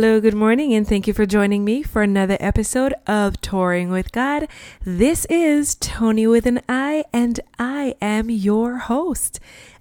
Hello, 0.00 0.20
good 0.20 0.32
morning, 0.32 0.72
and 0.74 0.86
thank 0.86 1.08
you 1.08 1.12
for 1.12 1.26
joining 1.26 1.64
me 1.64 1.82
for 1.82 2.02
another 2.02 2.36
episode 2.38 2.94
of 3.08 3.40
Touring 3.40 3.90
with 3.90 4.12
God. 4.12 4.46
This 4.84 5.24
is 5.24 5.74
Toni 5.74 6.24
with 6.28 6.46
an 6.46 6.60
I, 6.68 7.04
and 7.12 7.40
I 7.58 7.96
am 8.00 8.30
your 8.30 8.76
host. 8.76 9.40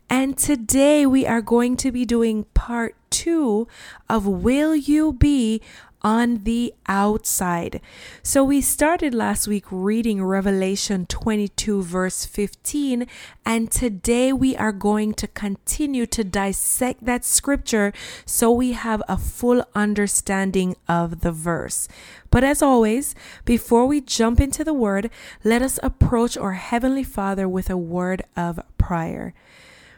And 0.10 0.36
today 0.36 1.06
we 1.06 1.28
are 1.28 1.44
going 1.44 1.78
to 1.78 1.92
be 1.92 2.04
doing 2.04 2.46
part 2.56 2.96
two 3.12 3.68
of 4.10 4.26
Will 4.26 4.76
You 4.76 5.14
Be 5.14 5.62
on 6.08 6.46
the 6.46 6.74
outside. 6.88 7.82
So 8.24 8.42
we 8.42 8.62
started 8.62 9.14
last 9.14 9.46
week 9.46 9.66
reading 9.70 10.24
Revelation 10.24 11.06
22, 11.06 11.84
verse 11.84 12.26
15, 12.26 13.06
and 13.46 13.70
today 13.70 14.32
we 14.32 14.56
are 14.56 14.72
going 14.72 15.14
to 15.16 15.28
continue 15.28 16.06
to 16.06 16.24
dissect 16.24 17.04
that 17.04 17.26
scripture 17.26 17.92
so 18.26 18.50
we 18.50 18.72
have 18.72 19.04
a 19.10 19.18
full 19.18 19.66
understanding 19.76 20.78
of 20.88 21.20
the 21.20 21.34
verse. 21.34 21.90
But 22.30 22.46
as 22.46 22.62
always, 22.62 23.14
before 23.44 23.86
we 23.86 24.00
jump 24.00 24.40
into 24.40 24.64
the 24.64 24.74
word, 24.74 25.10
let 25.44 25.62
us 25.62 25.78
approach 25.84 26.38
our 26.38 26.54
Heavenly 26.54 27.04
Father 27.04 27.50
with 27.50 27.70
a 27.70 27.76
word 27.76 28.24
of 28.38 28.62
prayer. 28.78 29.34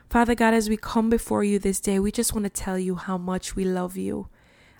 Father 0.09 0.33
God, 0.33 0.55
as 0.55 0.69
we 0.69 0.75
come 0.75 1.11
before 1.11 1.43
you 1.43 1.59
this 1.59 1.79
day, 1.79 1.99
we 1.99 2.11
just 2.11 2.33
want 2.33 2.45
to 2.45 2.49
tell 2.49 2.79
you 2.79 2.95
how 2.95 3.19
much 3.19 3.55
we 3.55 3.63
love 3.63 3.95
you. 3.95 4.27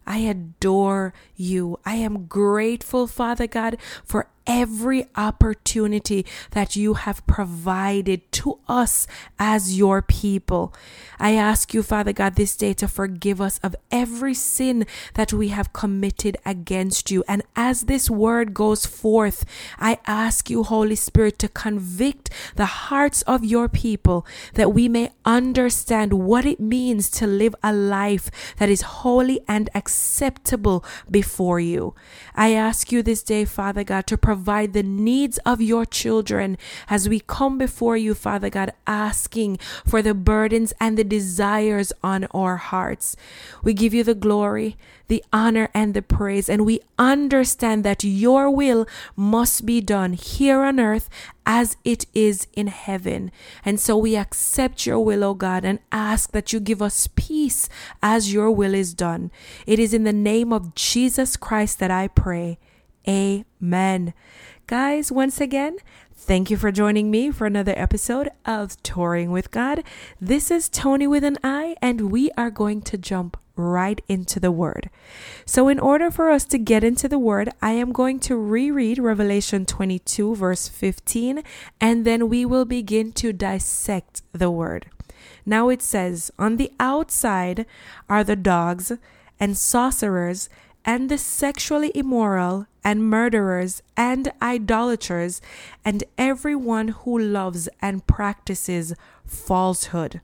I 0.10 0.18
adore 0.18 1.14
you. 1.36 1.80
I 1.86 1.96
am 1.96 2.26
grateful, 2.26 3.06
Father 3.06 3.46
God, 3.46 3.78
for 4.04 4.28
every 4.48 5.06
opportunity 5.16 6.26
that 6.52 6.76
you 6.76 6.96
have 6.96 7.26
provided 7.28 8.32
to 8.32 8.60
us 8.68 9.08
as 9.38 9.78
your 9.78 10.02
people. 10.02 10.74
I 11.20 11.34
ask 11.36 11.74
you, 11.74 11.84
Father 11.84 12.14
God, 12.14 12.36
this 12.36 12.56
day 12.56 12.74
to 12.74 12.88
forgive 12.88 13.40
us 13.40 13.60
of 13.60 13.76
every 13.92 14.34
sin 14.34 14.86
that 15.14 15.32
we 15.32 15.50
have 15.50 15.74
committed 15.74 16.38
against 16.46 17.12
you. 17.12 17.24
And 17.28 17.44
as 17.56 17.84
this 17.84 18.10
word 18.10 18.54
goes 18.54 18.86
forth, 18.86 19.46
I 19.78 20.00
ask 20.08 20.50
you, 20.50 20.64
Holy 20.64 20.96
Spirit, 20.96 21.38
to 21.40 21.48
convict 21.48 22.30
the 22.56 22.66
hearts 22.66 23.22
of 23.24 23.44
your 23.44 23.70
people 23.70 24.26
that 24.56 24.74
we 24.74 24.88
may 24.88 25.12
understand 25.26 26.14
what 26.14 26.46
it 26.46 26.60
means 26.60 27.10
to 27.12 27.28
live 27.28 27.56
a 27.62 27.74
life 27.74 28.32
that 28.58 28.70
is 28.70 28.82
holy 28.82 29.42
and 29.48 29.70
acceptable 29.76 30.84
before 31.10 31.60
you. 31.60 31.94
I 32.36 32.54
ask 32.54 32.92
you 32.92 33.04
this 33.04 33.24
day, 33.24 33.46
Father 33.46 33.84
God, 33.84 34.08
to 34.08 34.18
provide 34.18 34.39
provide 34.40 34.72
the 34.72 34.84
needs 34.84 35.38
of 35.40 35.60
your 35.60 35.86
children 35.86 36.58
as 36.90 37.10
we 37.10 37.20
come 37.20 37.58
before 37.58 37.98
you, 37.98 38.14
Father 38.14 38.50
God, 38.50 38.72
asking 38.88 39.60
for 39.86 40.02
the 40.02 40.14
burdens 40.14 40.72
and 40.80 40.98
the 40.98 41.04
desires 41.04 41.92
on 42.02 42.24
our 42.32 42.56
hearts. 42.56 43.18
We 43.62 43.74
give 43.74 43.94
you 43.94 44.06
the 44.06 44.16
glory, 44.16 44.78
the 45.10 45.22
honor, 45.34 45.68
and 45.74 45.94
the 45.94 46.02
praise, 46.02 46.48
and 46.48 46.66
we 46.66 46.80
understand 46.98 47.84
that 47.84 48.06
your 48.06 48.50
will 48.50 48.88
must 49.18 49.66
be 49.66 49.82
done 49.82 50.14
here 50.14 50.62
on 50.62 50.80
earth 50.80 51.10
as 51.46 51.76
it 51.84 52.06
is 52.14 52.48
in 52.54 52.68
heaven. 52.68 53.32
And 53.66 53.78
so 53.78 53.98
we 53.98 54.16
accept 54.16 54.86
your 54.86 55.04
will, 55.04 55.26
O 55.26 55.34
God, 55.34 55.66
and 55.66 55.80
ask 55.92 56.32
that 56.32 56.54
you 56.54 56.62
give 56.62 56.82
us 56.82 57.10
peace 57.14 57.68
as 58.02 58.32
your 58.32 58.52
will 58.52 58.74
is 58.74 58.94
done. 58.94 59.32
It 59.68 59.80
is 59.80 59.94
in 59.94 60.06
the 60.06 60.14
name 60.14 60.54
of 60.54 60.76
Jesus 60.76 61.36
Christ 61.36 61.80
that 61.80 61.92
I 61.92 62.08
pray. 62.08 62.58
Amen. 63.08 64.14
Guys, 64.68 65.12
once 65.12 65.42
again, 65.42 65.78
thank 66.14 66.52
you 66.52 66.58
for 66.58 66.72
joining 66.72 67.10
me 67.10 67.32
for 67.32 67.48
another 67.48 67.74
episode 67.76 68.30
of 68.46 68.82
Touring 68.84 69.32
with 69.32 69.52
God. 69.52 69.84
This 70.20 70.52
is 70.52 70.70
Toni 70.70 71.08
with 71.08 71.24
an 71.24 71.38
I, 71.44 71.76
and 71.82 72.12
we 72.12 72.30
are 72.38 72.52
going 72.52 72.82
to 72.84 72.98
jump 72.98 73.38
right 73.56 74.02
into 74.08 74.40
the 74.40 74.52
Word. 74.52 74.90
So, 75.46 75.68
in 75.68 75.80
order 75.80 76.12
for 76.12 76.30
us 76.30 76.46
to 76.46 76.58
get 76.58 76.84
into 76.84 77.08
the 77.08 77.20
Word, 77.20 77.50
I 77.62 77.72
am 77.72 77.92
going 77.92 78.20
to 78.22 78.36
reread 78.36 79.00
Revelation 79.00 79.66
22, 79.66 80.36
verse 80.36 80.68
15, 80.68 81.44
and 81.82 82.06
then 82.06 82.30
we 82.30 82.46
will 82.46 82.66
begin 82.66 83.12
to 83.14 83.34
dissect 83.34 84.22
the 84.34 84.52
Word. 84.52 84.88
Now 85.46 85.70
it 85.70 85.82
says, 85.82 86.32
On 86.38 86.58
the 86.58 86.72
outside 86.80 87.66
are 88.10 88.24
the 88.24 88.36
dogs 88.36 88.92
and 89.40 89.58
sorcerers 89.58 90.50
and 90.90 91.08
the 91.08 91.20
sexually 91.20 91.92
immoral 91.94 92.66
and 92.84 93.08
murderers 93.08 93.84
and 93.96 94.32
idolaters 94.42 95.40
and 95.86 96.04
everyone 96.18 96.88
who 96.88 97.16
loves 97.16 97.70
and 97.80 98.08
practices 98.08 98.96
falsehood. 99.24 100.20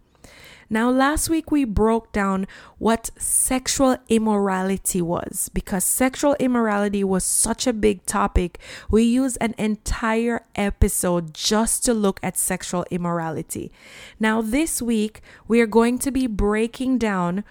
Now, 0.68 0.90
last 0.90 1.30
week 1.30 1.52
we 1.52 1.66
broke 1.66 2.12
down 2.12 2.48
what 2.80 3.12
sexual 3.16 3.98
immorality 4.10 5.04
was 5.04 5.52
because 5.54 5.86
sexual 5.86 6.36
immorality 6.40 7.04
was 7.04 7.24
such 7.24 7.68
a 7.68 7.72
big 7.88 8.04
topic. 8.08 8.58
We 8.90 9.04
used 9.04 9.38
an 9.40 9.54
entire 9.60 10.48
episode 10.56 11.36
just 11.36 11.86
to 11.86 11.94
look 11.94 12.20
at 12.24 12.40
sexual 12.40 12.88
immorality. 12.90 13.72
Now, 14.20 14.42
this 14.42 14.82
week 14.82 15.22
we 15.48 15.62
are 15.62 15.68
going 15.68 16.00
to 16.00 16.10
be 16.10 16.26
breaking 16.26 16.98
down 16.98 17.44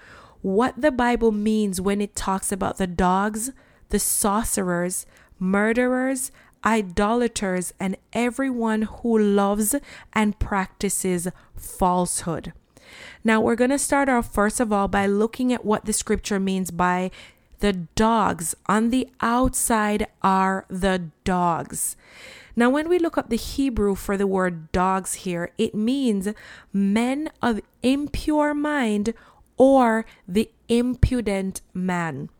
what 0.44 0.78
the 0.78 0.90
Bible 0.90 1.32
means 1.32 1.80
when 1.80 2.02
it 2.02 2.14
talks 2.14 2.52
about 2.52 2.76
the 2.76 2.86
dogs, 2.86 3.50
the 3.88 3.98
sorcerers, 3.98 5.06
murderers, 5.38 6.30
idolaters, 6.66 7.72
and 7.80 7.96
everyone 8.12 8.82
who 8.82 9.18
loves 9.18 9.74
and 10.12 10.38
practices 10.38 11.28
falsehood. 11.56 12.52
Now, 13.24 13.40
we're 13.40 13.54
going 13.54 13.70
to 13.70 13.78
start 13.78 14.10
off 14.10 14.34
first 14.34 14.60
of 14.60 14.70
all 14.70 14.86
by 14.86 15.06
looking 15.06 15.50
at 15.50 15.64
what 15.64 15.86
the 15.86 15.94
scripture 15.94 16.38
means 16.38 16.70
by 16.70 17.10
the 17.60 17.72
dogs. 17.72 18.54
On 18.66 18.90
the 18.90 19.08
outside 19.22 20.08
are 20.22 20.66
the 20.68 21.04
dogs. 21.24 21.96
Now, 22.54 22.68
when 22.68 22.90
we 22.90 22.98
look 22.98 23.16
up 23.16 23.30
the 23.30 23.36
Hebrew 23.36 23.94
for 23.94 24.18
the 24.18 24.26
word 24.26 24.70
dogs 24.72 25.14
here, 25.14 25.52
it 25.56 25.74
means 25.74 26.28
men 26.70 27.30
of 27.40 27.62
impure 27.82 28.52
mind 28.52 29.14
or 29.56 30.04
the 30.26 30.50
impudent 30.68 31.60
man. 31.72 32.30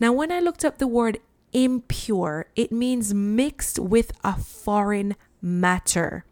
Now, 0.00 0.12
when 0.12 0.32
I 0.32 0.40
looked 0.40 0.64
up 0.64 0.78
the 0.78 0.86
word 0.86 1.18
impure, 1.52 2.46
it 2.56 2.72
means 2.72 3.14
mixed 3.14 3.78
with 3.78 4.12
a 4.24 4.36
foreign 4.36 5.16
matter. 5.40 6.24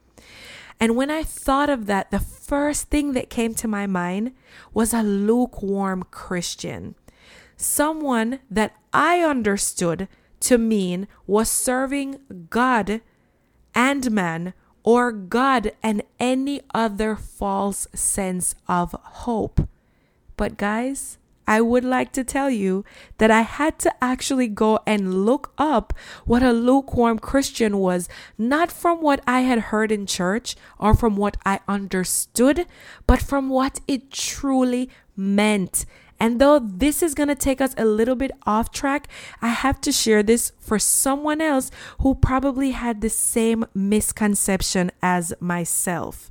And 0.80 0.96
when 0.96 1.10
I 1.10 1.22
thought 1.22 1.68
of 1.68 1.86
that, 1.86 2.10
the 2.10 2.18
first 2.18 2.88
thing 2.88 3.12
that 3.12 3.28
came 3.28 3.54
to 3.56 3.68
my 3.68 3.86
mind 3.86 4.32
was 4.72 4.94
a 4.94 5.02
lukewarm 5.02 6.04
Christian. 6.10 6.94
Someone 7.56 8.40
that 8.50 8.74
I 8.92 9.20
understood 9.20 10.08
to 10.40 10.56
mean 10.56 11.06
was 11.26 11.50
serving 11.50 12.20
God 12.48 13.02
and 13.74 14.10
man 14.10 14.54
or 14.82 15.12
God 15.12 15.72
and 15.82 16.02
any 16.18 16.62
other 16.72 17.14
false 17.14 17.86
sense 17.94 18.54
of 18.66 18.92
hope. 18.92 19.68
But, 20.40 20.56
guys, 20.56 21.18
I 21.46 21.60
would 21.60 21.84
like 21.84 22.12
to 22.12 22.24
tell 22.24 22.48
you 22.48 22.82
that 23.18 23.30
I 23.30 23.42
had 23.42 23.78
to 23.80 23.92
actually 24.02 24.48
go 24.48 24.78
and 24.86 25.26
look 25.26 25.52
up 25.58 25.92
what 26.24 26.42
a 26.42 26.50
lukewarm 26.50 27.18
Christian 27.18 27.76
was, 27.76 28.08
not 28.38 28.72
from 28.72 29.02
what 29.02 29.20
I 29.26 29.40
had 29.40 29.68
heard 29.68 29.92
in 29.92 30.06
church 30.06 30.56
or 30.78 30.94
from 30.94 31.18
what 31.18 31.36
I 31.44 31.60
understood, 31.68 32.64
but 33.06 33.20
from 33.20 33.50
what 33.50 33.80
it 33.86 34.10
truly 34.10 34.88
meant. 35.14 35.84
And 36.18 36.40
though 36.40 36.58
this 36.58 37.02
is 37.02 37.14
going 37.14 37.28
to 37.28 37.34
take 37.34 37.60
us 37.60 37.74
a 37.76 37.84
little 37.84 38.16
bit 38.16 38.30
off 38.46 38.72
track, 38.72 39.08
I 39.42 39.48
have 39.48 39.78
to 39.82 39.92
share 39.92 40.22
this 40.22 40.52
for 40.58 40.78
someone 40.78 41.42
else 41.42 41.70
who 42.00 42.14
probably 42.14 42.70
had 42.70 43.02
the 43.02 43.10
same 43.10 43.66
misconception 43.74 44.90
as 45.02 45.34
myself. 45.38 46.30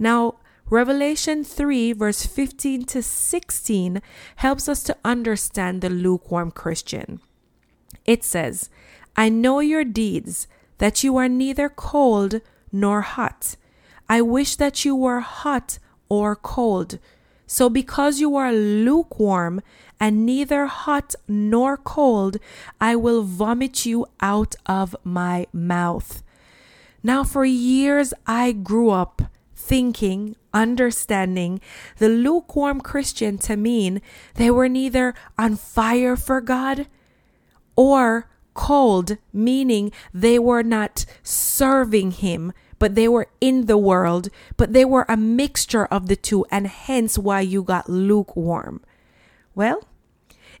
Now, 0.00 0.34
Revelation 0.68 1.44
3, 1.44 1.92
verse 1.92 2.26
15 2.26 2.86
to 2.86 3.02
16, 3.02 4.02
helps 4.36 4.68
us 4.68 4.82
to 4.82 4.96
understand 5.04 5.80
the 5.80 5.88
lukewarm 5.88 6.50
Christian. 6.50 7.20
It 8.04 8.24
says, 8.24 8.68
I 9.16 9.28
know 9.28 9.60
your 9.60 9.84
deeds, 9.84 10.48
that 10.78 11.04
you 11.04 11.16
are 11.16 11.28
neither 11.28 11.68
cold 11.68 12.40
nor 12.72 13.02
hot. 13.02 13.56
I 14.08 14.22
wish 14.22 14.56
that 14.56 14.84
you 14.84 14.96
were 14.96 15.20
hot 15.20 15.78
or 16.08 16.34
cold. 16.34 16.98
So, 17.46 17.70
because 17.70 18.18
you 18.18 18.34
are 18.34 18.52
lukewarm 18.52 19.62
and 20.00 20.26
neither 20.26 20.66
hot 20.66 21.14
nor 21.28 21.76
cold, 21.76 22.38
I 22.80 22.96
will 22.96 23.22
vomit 23.22 23.86
you 23.86 24.06
out 24.20 24.56
of 24.66 24.96
my 25.04 25.46
mouth. 25.52 26.24
Now, 27.04 27.22
for 27.22 27.44
years, 27.44 28.12
I 28.26 28.50
grew 28.50 28.90
up 28.90 29.22
thinking, 29.66 30.36
understanding 30.54 31.60
the 31.98 32.08
lukewarm 32.08 32.80
Christian 32.80 33.36
to 33.38 33.56
mean 33.56 34.00
they 34.34 34.50
were 34.50 34.68
neither 34.68 35.12
on 35.36 35.56
fire 35.56 36.14
for 36.14 36.40
God 36.40 36.86
or 37.74 38.28
cold, 38.54 39.18
meaning 39.32 39.92
they 40.14 40.38
were 40.38 40.62
not 40.62 41.04
serving 41.22 42.12
Him, 42.12 42.52
but 42.78 42.94
they 42.94 43.08
were 43.08 43.28
in 43.40 43.66
the 43.66 43.76
world, 43.76 44.28
but 44.56 44.72
they 44.72 44.84
were 44.84 45.04
a 45.08 45.16
mixture 45.16 45.86
of 45.86 46.08
the 46.08 46.16
two, 46.16 46.46
and 46.50 46.66
hence 46.66 47.18
why 47.18 47.40
you 47.40 47.62
got 47.62 47.88
lukewarm. 47.88 48.82
Well, 49.54 49.84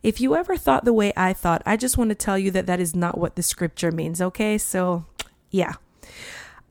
if 0.02 0.20
you 0.20 0.34
ever 0.34 0.56
thought 0.56 0.84
the 0.84 0.92
way 0.92 1.12
I 1.16 1.32
thought, 1.32 1.62
I 1.64 1.76
just 1.76 1.96
want 1.96 2.10
to 2.10 2.14
tell 2.14 2.38
you 2.38 2.50
that 2.50 2.66
that 2.66 2.80
is 2.80 2.94
not 2.94 3.18
what 3.18 3.36
the 3.36 3.42
scripture 3.42 3.92
means, 3.92 4.20
okay? 4.20 4.58
So, 4.58 5.04
yeah. 5.50 5.74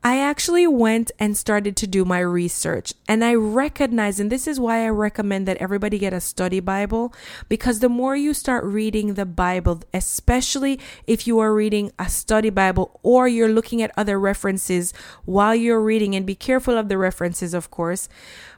I 0.02 0.18
actually 0.20 0.68
went 0.68 1.10
and 1.18 1.36
started 1.36 1.76
to 1.78 1.86
do 1.86 2.04
my 2.04 2.20
research 2.20 2.94
and 3.08 3.24
I 3.24 3.34
recognize, 3.34 4.20
and 4.20 4.30
this 4.30 4.46
is 4.46 4.60
why 4.60 4.84
I 4.84 4.88
recommend 4.88 5.48
that 5.48 5.56
everybody 5.56 5.98
get 5.98 6.12
a 6.12 6.20
study 6.20 6.60
Bible 6.60 7.12
because 7.48 7.80
the 7.80 7.88
more 7.88 8.14
you 8.14 8.32
start 8.32 8.64
reading 8.64 9.14
the 9.14 9.26
Bible, 9.26 9.82
especially 9.92 10.78
if 11.06 11.26
you 11.26 11.40
are 11.40 11.52
reading 11.52 11.90
a 11.98 12.08
study 12.08 12.50
Bible 12.50 13.00
or 13.02 13.26
you're 13.26 13.48
looking 13.48 13.82
at 13.82 13.90
other 13.96 14.20
references 14.20 14.94
while 15.24 15.54
you're 15.54 15.82
reading, 15.82 16.14
and 16.14 16.24
be 16.24 16.36
careful 16.36 16.78
of 16.78 16.88
the 16.88 16.98
references, 16.98 17.52
of 17.52 17.70
course. 17.70 18.08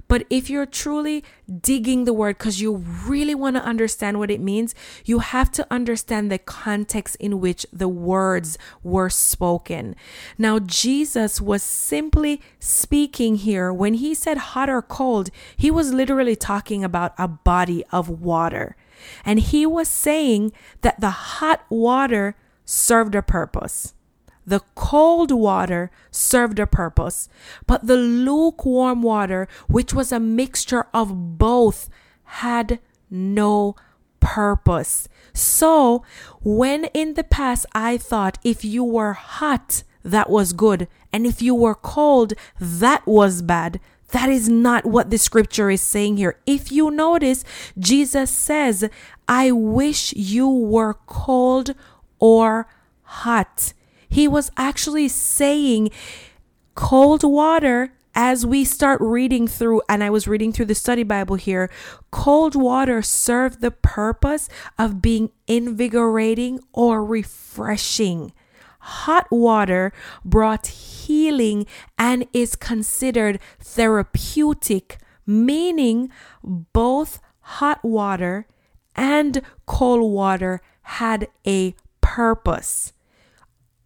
But 0.09 0.25
if 0.31 0.49
you're 0.49 0.67
truly 0.67 1.23
digging 1.61 2.05
the 2.05 2.15
word 2.15 2.39
because 2.39 2.61
you 2.61 2.77
really 3.07 3.35
want 3.35 3.57
to 3.57 3.63
understand 3.63 4.19
what 4.19 4.31
it 4.31 4.41
means, 4.41 4.75
you 5.05 5.19
have 5.19 5.51
to 5.53 5.67
understand 5.71 6.31
the 6.31 6.39
context 6.39 7.17
in 7.17 7.41
which 7.41 7.67
the 7.73 7.89
words 7.89 8.57
were 8.83 9.11
spoken. 9.11 9.95
Now, 10.39 10.59
Jesus 10.59 11.41
was 11.41 11.63
simply 11.63 12.41
speaking 12.59 13.37
here 13.37 13.73
when 13.73 13.95
he 13.95 14.15
said 14.15 14.39
hot 14.39 14.71
or 14.71 14.83
cold, 14.83 15.31
he 15.57 15.71
was 15.71 15.93
literally 15.93 16.37
talking 16.37 16.83
about 16.83 17.13
a 17.19 17.29
body 17.29 17.85
of 17.93 18.09
water. 18.09 18.77
And 19.25 19.39
he 19.39 19.67
was 19.67 19.89
saying 19.89 20.53
that 20.81 21.01
the 21.01 21.11
hot 21.11 21.65
water 21.69 22.35
served 22.65 23.15
a 23.15 23.23
purpose. 23.23 23.95
The 24.49 24.63
cold 24.75 25.31
water 25.31 25.91
served 26.11 26.59
a 26.59 26.67
purpose, 26.67 27.29
but 27.67 27.87
the 27.87 27.99
lukewarm 27.99 29.03
water, 29.03 29.47
which 29.67 29.93
was 29.93 30.11
a 30.11 30.19
mixture 30.19 30.87
of 30.95 31.37
both, 31.37 31.91
had 32.25 32.79
no 33.11 33.77
purpose. 34.21 35.07
So, 35.35 36.03
when 36.41 36.85
in 36.95 37.13
the 37.13 37.25
past 37.25 37.67
I 37.75 37.99
thought 37.99 38.39
if 38.43 38.65
you 38.65 38.83
were 38.83 39.13
hot, 39.13 39.83
that 40.03 40.31
was 40.31 40.55
good, 40.55 40.89
and 41.13 41.27
if 41.27 41.43
you 41.43 41.55
were 41.55 41.75
cold, 41.75 42.33
that 42.59 43.07
was 43.07 43.43
bad. 43.43 43.79
That 44.13 44.31
is 44.31 44.49
not 44.49 44.87
what 44.87 45.11
the 45.11 45.19
scripture 45.19 45.69
is 45.69 45.83
saying 45.83 46.17
here. 46.17 46.39
If 46.47 46.73
you 46.73 46.91
notice, 46.91 47.45
Jesus 47.79 48.31
says, 48.31 48.89
I 49.29 49.53
wish 49.53 50.15
you 50.15 50.49
were 50.49 50.95
cold 51.05 51.75
or 52.19 52.67
hot. 53.03 53.75
He 54.09 54.27
was 54.27 54.51
actually 54.57 55.09
saying 55.09 55.91
cold 56.75 57.23
water 57.23 57.93
as 58.15 58.45
we 58.45 58.65
start 58.65 59.01
reading 59.01 59.47
through, 59.47 59.81
and 59.89 60.03
I 60.03 60.11
was 60.11 60.27
reading 60.27 60.53
through 60.53 60.67
the 60.67 60.75
study 60.75 61.05
Bible 61.05 61.37
here, 61.37 61.71
cold 62.11 62.57
water 62.57 63.01
served 63.01 63.61
the 63.61 63.71
purpose 63.71 64.49
of 64.77 65.01
being 65.01 65.31
invigorating 65.47 66.59
or 66.73 67.05
refreshing. 67.05 68.33
Hot 68.81 69.31
water 69.31 69.93
brought 70.25 70.67
healing 70.67 71.67
and 71.97 72.27
is 72.33 72.57
considered 72.57 73.39
therapeutic, 73.61 74.99
meaning 75.25 76.11
both 76.43 77.21
hot 77.41 77.85
water 77.85 78.49
and 78.97 79.43
cold 79.67 80.13
water 80.13 80.61
had 80.83 81.29
a 81.47 81.77
purpose. 82.01 82.93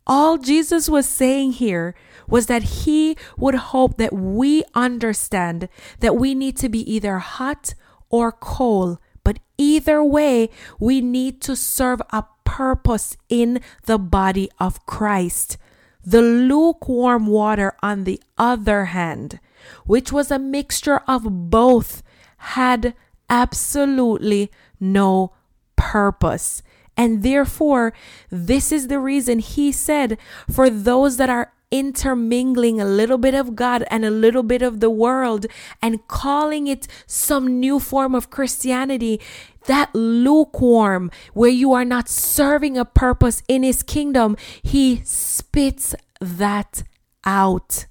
All 0.07 0.37
Jesus 0.37 0.89
was 0.89 1.09
saying 1.09 1.53
here 1.53 1.95
was 2.27 2.47
that 2.47 2.63
he 2.85 3.17
would 3.37 3.55
hope 3.55 3.99
that 3.99 4.13
we 4.13 4.65
understand 4.75 5.69
that 6.01 6.17
we 6.17 6.35
need 6.35 6.57
to 6.59 6.69
be 6.69 6.81
either 6.93 7.19
hot 7.19 7.75
or 8.11 8.33
cold, 8.33 8.99
but 9.23 9.39
either 9.59 10.03
way, 10.03 10.51
we 10.81 11.01
need 11.01 11.41
to 11.43 11.55
serve 11.55 12.03
a 12.11 12.25
purpose 12.45 13.17
in 13.29 13.61
the 13.85 13.99
body 13.99 14.51
of 14.59 14.85
Christ. 14.87 15.57
The 16.05 16.21
lukewarm 16.21 17.29
water, 17.29 17.77
on 17.83 18.05
the 18.05 18.21
other 18.37 18.87
hand, 18.87 19.39
which 19.87 20.11
was 20.11 20.31
a 20.31 20.39
mixture 20.39 21.01
of 21.07 21.51
both, 21.51 22.03
had 22.39 22.95
absolutely 23.31 24.51
no 24.81 25.33
purpose. 25.77 26.63
And 27.03 27.25
therefore, 27.25 27.93
this 28.31 28.71
is 28.71 28.87
the 28.87 29.01
reason 29.01 29.41
he 29.41 29.73
said, 29.73 30.19
for 30.49 30.71
those 30.71 31.17
that 31.17 31.29
are 31.29 31.53
intermingling 31.73 32.81
a 32.81 32.85
little 32.85 33.19
bit 33.19 33.35
of 33.35 33.57
God 33.57 33.85
and 33.91 34.05
a 34.05 34.11
little 34.11 34.45
bit 34.45 34.63
of 34.63 34.79
the 34.79 34.89
world 34.89 35.47
and 35.83 36.07
calling 36.07 36.69
it 36.69 36.87
some 37.09 37.59
new 37.59 37.81
form 37.81 38.15
of 38.15 38.31
Christianity, 38.31 39.21
that 39.67 39.93
lukewarm, 39.93 41.11
where 41.35 41.51
you 41.51 41.73
are 41.73 41.85
not 41.85 42.09
serving 42.09 42.79
a 42.79 42.85
purpose 42.85 43.43
in 43.49 43.65
his 43.65 43.83
kingdom, 43.83 44.37
he 44.63 45.03
spits 45.05 45.97
that 46.21 46.85
out. 47.25 47.87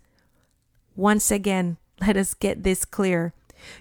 Once 0.96 1.32
again, 1.32 1.76
let 2.00 2.16
us 2.16 2.34
get 2.34 2.64
this 2.64 2.86
clear. 2.86 3.34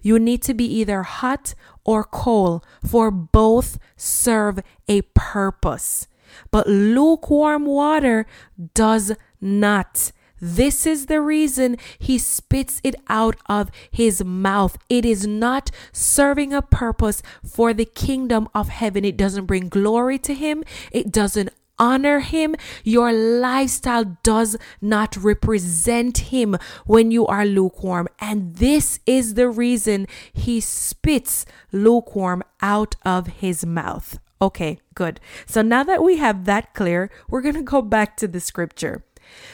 You 0.03 0.19
need 0.19 0.43
to 0.43 0.55
be 0.55 0.65
either 0.65 1.05
hot 1.05 1.55
or 1.85 2.05
cold, 2.05 2.65
for 2.87 3.11
both 3.11 3.79
serve 3.97 4.61
a 4.89 5.03
purpose. 5.15 6.07
But 6.51 6.69
lukewarm 6.69 7.67
water 7.67 8.27
does 8.75 9.13
not. 9.41 10.13
This 10.41 10.87
is 10.87 11.07
the 11.07 11.21
reason 11.21 11.77
he 11.99 12.17
spits 12.17 12.81
it 12.83 12.95
out 13.09 13.37
of 13.47 13.71
his 13.91 14.25
mouth. 14.25 14.79
It 14.89 15.05
is 15.05 15.27
not 15.27 15.71
serving 15.93 16.55
a 16.55 16.63
purpose 16.63 17.23
for 17.45 17.75
the 17.75 17.85
kingdom 17.85 18.49
of 18.55 18.71
heaven. 18.71 19.05
It 19.05 19.19
doesn't 19.19 19.45
bring 19.45 19.69
glory 19.69 20.19
to 20.21 20.35
him. 20.35 20.65
It 20.91 21.13
doesn't 21.13 21.51
honor 21.81 22.21
him, 22.21 22.55
your 22.85 23.13
lifestyle 23.13 24.17
does 24.23 24.57
not 24.81 25.17
represent 25.17 26.19
him 26.19 26.57
when 26.87 27.11
you 27.11 27.27
are 27.27 27.45
lukewarm. 27.45 28.07
And 28.21 28.57
this 28.57 29.01
is 29.07 29.35
the 29.35 29.49
reason 29.49 30.07
he 30.33 30.61
spits 30.61 31.47
lukewarm 31.73 32.45
out 32.61 32.95
of 33.05 33.27
his 33.43 33.67
mouth. 33.67 34.21
Okay, 34.43 34.79
good. 34.95 35.21
So 35.47 35.63
now 35.63 35.83
that 35.83 36.03
we 36.03 36.19
have 36.19 36.45
that 36.45 36.75
clear, 36.75 37.11
we're 37.29 37.43
going 37.43 37.57
to 37.57 37.63
go 37.63 37.83
back 37.83 38.17
to 38.19 38.29
the 38.29 38.41
scripture. 38.41 39.03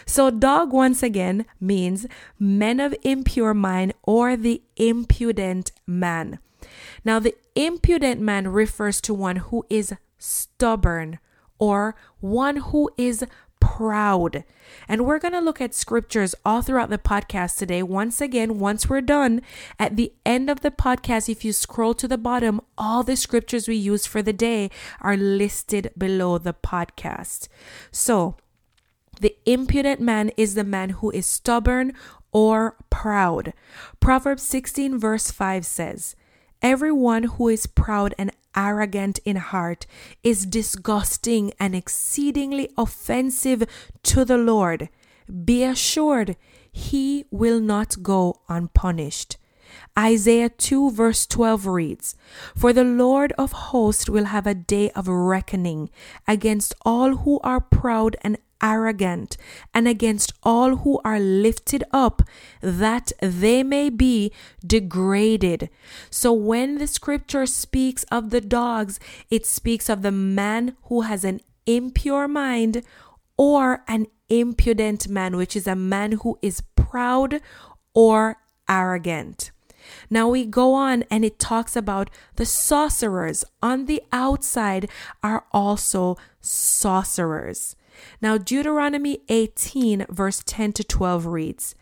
So, 0.06 0.30
dog 0.30 0.72
once 0.72 1.02
again 1.02 1.44
means 1.60 2.06
men 2.38 2.80
of 2.80 2.94
impure 3.02 3.52
mind 3.52 3.92
or 4.04 4.36
the 4.36 4.62
impudent 4.76 5.72
man. 5.86 6.38
Now, 7.04 7.18
the 7.18 7.34
impudent 7.54 8.20
man 8.20 8.48
refers 8.48 9.00
to 9.02 9.14
one 9.14 9.36
who 9.36 9.66
is 9.68 9.94
stubborn, 10.18 11.18
or 11.58 11.94
one 12.20 12.56
who 12.56 12.90
is 12.96 13.24
proud. 13.60 14.44
And 14.88 15.04
we're 15.04 15.18
going 15.18 15.34
to 15.34 15.40
look 15.40 15.60
at 15.60 15.74
scriptures 15.74 16.34
all 16.44 16.62
throughout 16.62 16.90
the 16.90 16.98
podcast 16.98 17.58
today. 17.58 17.82
Once 17.82 18.20
again, 18.20 18.58
once 18.58 18.88
we're 18.88 19.00
done, 19.00 19.42
at 19.78 19.96
the 19.96 20.12
end 20.24 20.48
of 20.48 20.60
the 20.60 20.70
podcast, 20.70 21.28
if 21.28 21.44
you 21.44 21.52
scroll 21.52 21.94
to 21.94 22.08
the 22.08 22.18
bottom, 22.18 22.60
all 22.78 23.02
the 23.02 23.16
scriptures 23.16 23.68
we 23.68 23.76
use 23.76 24.06
for 24.06 24.22
the 24.22 24.32
day 24.32 24.70
are 25.00 25.16
listed 25.16 25.90
below 25.98 26.38
the 26.38 26.54
podcast. 26.54 27.48
So, 27.90 28.36
the 29.20 29.34
impudent 29.46 30.00
man 30.00 30.30
is 30.36 30.54
the 30.54 30.64
man 30.64 30.90
who 30.90 31.10
is 31.10 31.26
stubborn 31.26 31.92
or 32.32 32.76
proud. 32.90 33.52
Proverbs 33.98 34.42
16, 34.42 34.98
verse 34.98 35.30
5 35.30 35.64
says, 35.64 36.16
Everyone 36.62 37.24
who 37.24 37.48
is 37.48 37.66
proud 37.66 38.14
and 38.18 38.30
arrogant 38.56 39.18
in 39.24 39.36
heart 39.36 39.86
is 40.22 40.46
disgusting 40.46 41.52
and 41.60 41.74
exceedingly 41.74 42.70
offensive 42.76 43.64
to 44.02 44.24
the 44.24 44.38
Lord. 44.38 44.88
Be 45.44 45.62
assured, 45.64 46.36
he 46.72 47.24
will 47.30 47.60
not 47.60 48.02
go 48.02 48.40
unpunished. 48.48 49.36
Isaiah 49.98 50.50
2 50.50 50.90
verse 50.90 51.26
12 51.26 51.66
reads, 51.66 52.16
For 52.56 52.72
the 52.72 52.84
Lord 52.84 53.32
of 53.38 53.52
hosts 53.52 54.08
will 54.08 54.26
have 54.26 54.46
a 54.46 54.54
day 54.54 54.90
of 54.90 55.08
reckoning 55.08 55.90
against 56.28 56.74
all 56.84 57.16
who 57.16 57.40
are 57.40 57.60
proud 57.60 58.16
and 58.22 58.38
arrogant, 58.62 59.36
and 59.74 59.86
against 59.86 60.32
all 60.42 60.76
who 60.76 61.00
are 61.04 61.20
lifted 61.20 61.84
up, 61.92 62.22
that 62.60 63.12
they 63.20 63.62
may 63.62 63.90
be 63.90 64.32
degraded. 64.64 65.68
So 66.10 66.32
when 66.32 66.78
the 66.78 66.86
scripture 66.86 67.46
speaks 67.46 68.04
of 68.04 68.30
the 68.30 68.40
dogs, 68.40 68.98
it 69.30 69.46
speaks 69.46 69.88
of 69.88 70.02
the 70.02 70.12
man 70.12 70.76
who 70.84 71.02
has 71.02 71.24
an 71.24 71.40
impure 71.66 72.28
mind 72.28 72.82
or 73.36 73.84
an 73.88 74.06
impudent 74.28 75.08
man, 75.08 75.36
which 75.36 75.56
is 75.56 75.66
a 75.66 75.76
man 75.76 76.12
who 76.12 76.38
is 76.42 76.62
proud 76.74 77.40
or 77.94 78.36
arrogant. 78.68 79.50
Now 80.10 80.28
we 80.28 80.44
go 80.44 80.74
on 80.74 81.04
and 81.10 81.24
it 81.24 81.38
talks 81.38 81.76
about 81.76 82.10
the 82.36 82.46
sorcerers 82.46 83.44
on 83.62 83.86
the 83.86 84.02
outside 84.12 84.90
are 85.22 85.44
also 85.52 86.16
sorcerers. 86.40 87.76
Now, 88.20 88.38
Deuteronomy 88.38 89.20
18, 89.28 90.06
verse 90.08 90.42
10 90.44 90.72
to 90.74 90.84
12 90.84 91.26
reads 91.26 91.74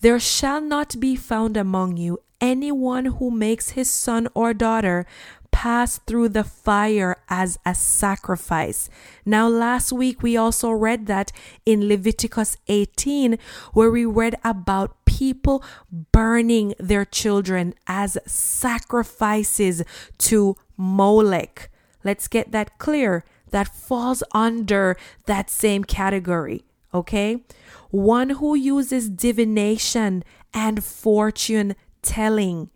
There 0.00 0.20
shall 0.20 0.60
not 0.60 0.98
be 0.98 1.16
found 1.16 1.56
among 1.56 1.96
you 1.96 2.18
anyone 2.40 3.06
who 3.06 3.30
makes 3.30 3.70
his 3.70 3.90
son 3.90 4.28
or 4.34 4.52
daughter 4.52 5.06
pass 5.52 5.98
through 5.98 6.30
the 6.30 6.42
fire 6.42 7.16
as 7.28 7.58
a 7.64 7.74
sacrifice. 7.74 8.90
Now, 9.24 9.46
last 9.46 9.92
week 9.92 10.22
we 10.22 10.36
also 10.36 10.70
read 10.70 11.06
that 11.06 11.30
in 11.64 11.86
Leviticus 11.88 12.56
18, 12.66 13.38
where 13.72 13.90
we 13.90 14.04
read 14.04 14.34
about 14.42 14.96
people 15.04 15.62
burning 16.10 16.74
their 16.78 17.04
children 17.04 17.74
as 17.86 18.18
sacrifices 18.26 19.84
to 20.18 20.56
Molech. 20.76 21.70
Let's 22.02 22.26
get 22.26 22.50
that 22.50 22.78
clear. 22.78 23.24
That 23.52 23.68
falls 23.68 24.22
under 24.32 24.96
that 25.26 25.48
same 25.48 25.84
category, 25.84 26.64
okay? 26.92 27.44
One 27.90 28.30
who 28.30 28.54
uses 28.54 29.08
divination 29.08 30.24
and 30.52 30.84
fortune 30.84 31.76
telling 32.02 32.68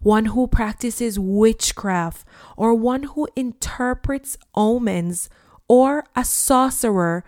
one 0.00 0.26
who 0.26 0.46
practices 0.46 1.18
witchcraft, 1.18 2.26
or 2.56 2.74
one 2.74 3.02
who 3.02 3.28
interprets 3.36 4.36
omens, 4.54 5.28
or 5.68 6.04
a 6.16 6.24
sorcerer, 6.24 7.22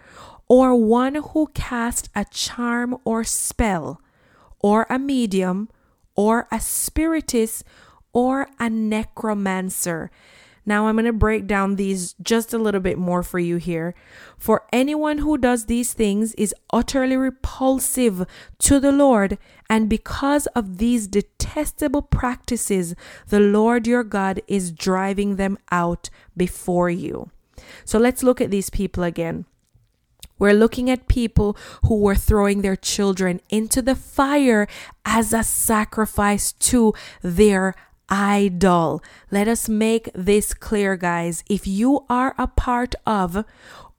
or 0.48 0.74
one 0.74 1.16
who 1.16 1.48
casts 1.54 2.08
a 2.14 2.24
charm 2.24 2.96
or 3.04 3.24
spell, 3.24 4.00
or 4.58 4.86
a 4.88 4.98
medium, 4.98 5.68
or 6.16 6.48
a 6.50 6.60
spiritist, 6.60 7.62
or 8.12 8.48
a 8.58 8.68
necromancer. 8.70 10.10
Now 10.64 10.86
I'm 10.86 10.94
going 10.94 11.06
to 11.06 11.12
break 11.12 11.46
down 11.46 11.76
these 11.76 12.14
just 12.22 12.52
a 12.52 12.58
little 12.58 12.80
bit 12.80 12.98
more 12.98 13.22
for 13.22 13.38
you 13.38 13.56
here. 13.56 13.94
For 14.38 14.64
anyone 14.72 15.18
who 15.18 15.36
does 15.36 15.66
these 15.66 15.92
things 15.92 16.34
is 16.34 16.54
utterly 16.72 17.16
repulsive 17.16 18.24
to 18.60 18.78
the 18.78 18.92
Lord, 18.92 19.38
and 19.68 19.88
because 19.88 20.46
of 20.48 20.78
these 20.78 21.06
detestable 21.06 22.02
practices, 22.02 22.94
the 23.28 23.40
Lord 23.40 23.86
your 23.86 24.04
God 24.04 24.40
is 24.46 24.70
driving 24.70 25.36
them 25.36 25.58
out 25.70 26.10
before 26.36 26.90
you. 26.90 27.30
So 27.84 27.98
let's 27.98 28.22
look 28.22 28.40
at 28.40 28.50
these 28.50 28.70
people 28.70 29.02
again. 29.02 29.46
We're 30.38 30.54
looking 30.54 30.90
at 30.90 31.06
people 31.06 31.56
who 31.84 32.00
were 32.00 32.16
throwing 32.16 32.62
their 32.62 32.74
children 32.74 33.40
into 33.48 33.80
the 33.80 33.94
fire 33.94 34.66
as 35.04 35.32
a 35.32 35.44
sacrifice 35.44 36.52
to 36.52 36.94
their 37.22 37.76
idol. 38.12 39.02
Let 39.30 39.48
us 39.48 39.70
make 39.70 40.10
this 40.14 40.52
clear, 40.52 40.96
guys. 40.96 41.42
If 41.48 41.66
you 41.66 42.04
are 42.10 42.34
a 42.36 42.46
part 42.46 42.94
of 43.06 43.44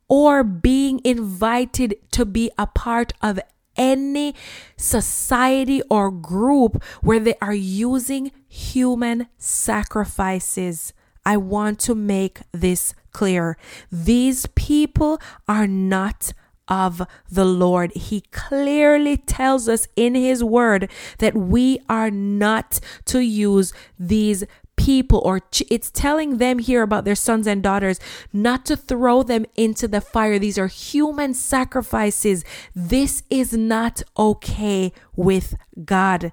or 0.07 0.43
being 0.43 1.01
invited 1.03 1.95
to 2.11 2.23
be 2.23 2.51
a 2.57 2.67
part 2.67 3.13
of 3.23 3.39
any 3.75 4.35
society 4.77 5.81
or 5.89 6.11
group 6.11 6.83
where 7.01 7.19
they 7.19 7.33
are 7.41 7.55
using 7.55 8.31
human 8.47 9.27
sacrifices, 9.39 10.93
I 11.25 11.37
want 11.37 11.79
to 11.79 11.95
make 11.95 12.41
this 12.51 12.93
clear. 13.11 13.57
These 13.91 14.45
people 14.55 15.19
are 15.47 15.65
not 15.65 16.33
of 16.67 17.01
the 17.29 17.45
Lord. 17.45 17.91
He 17.93 18.21
clearly 18.31 19.17
tells 19.17 19.67
us 19.67 19.87
in 19.95 20.15
His 20.15 20.43
Word 20.43 20.89
that 21.19 21.35
we 21.35 21.79
are 21.89 22.11
not 22.11 22.79
to 23.05 23.19
use 23.19 23.73
these 23.99 24.43
people 24.75 25.21
or 25.23 25.39
ch- 25.39 25.63
it's 25.69 25.91
telling 25.91 26.37
them 26.37 26.59
here 26.59 26.81
about 26.81 27.05
their 27.05 27.15
sons 27.15 27.45
and 27.45 27.61
daughters 27.61 27.99
not 28.31 28.65
to 28.65 28.75
throw 28.75 29.23
them 29.23 29.45
into 29.55 29.87
the 29.87 30.01
fire. 30.01 30.39
These 30.39 30.57
are 30.57 30.67
human 30.67 31.33
sacrifices. 31.33 32.43
This 32.75 33.23
is 33.29 33.53
not 33.53 34.01
okay 34.17 34.91
with 35.15 35.55
god 35.85 36.31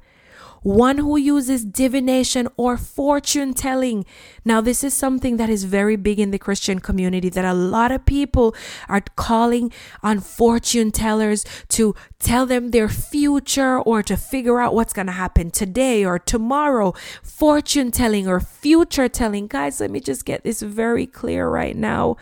one 0.63 0.99
who 0.99 1.17
uses 1.17 1.65
divination 1.65 2.49
or 2.57 2.77
fortune 2.77 3.55
telling. 3.55 4.05
Now, 4.45 4.61
this 4.61 4.85
is 4.85 4.95
something 4.95 5.37
that 5.37 5.49
is 5.49 5.65
very 5.65 5.97
big 5.97 6.19
in 6.19 6.31
the 6.31 6.39
Christian 6.39 6.79
community 6.79 7.29
that 7.31 7.45
a 7.45 7.55
lot 7.55 7.93
of 7.93 8.05
people 8.05 8.55
are 8.89 9.03
calling 9.17 9.73
on 10.03 10.21
fortune 10.21 10.91
tellers 10.91 11.45
to 11.69 11.95
tell 12.19 12.47
them 12.47 12.71
their 12.71 12.89
future 12.89 13.79
or 13.79 14.03
to 14.03 14.17
figure 14.17 14.61
out 14.61 14.75
what's 14.75 14.93
going 14.93 15.07
to 15.07 15.13
happen 15.13 15.51
today 15.51 16.05
or 16.05 16.19
tomorrow. 16.19 16.93
Fortune 17.23 17.91
telling 17.91 18.29
or 18.29 18.41
future 18.41 19.09
telling. 19.09 19.47
Guys, 19.47 19.81
let 19.81 19.91
me 19.91 20.01
just 20.01 20.25
get 20.25 20.45
this 20.45 20.63
very 20.63 21.07
clear 21.07 21.49
right 21.49 21.77
now. 21.77 22.17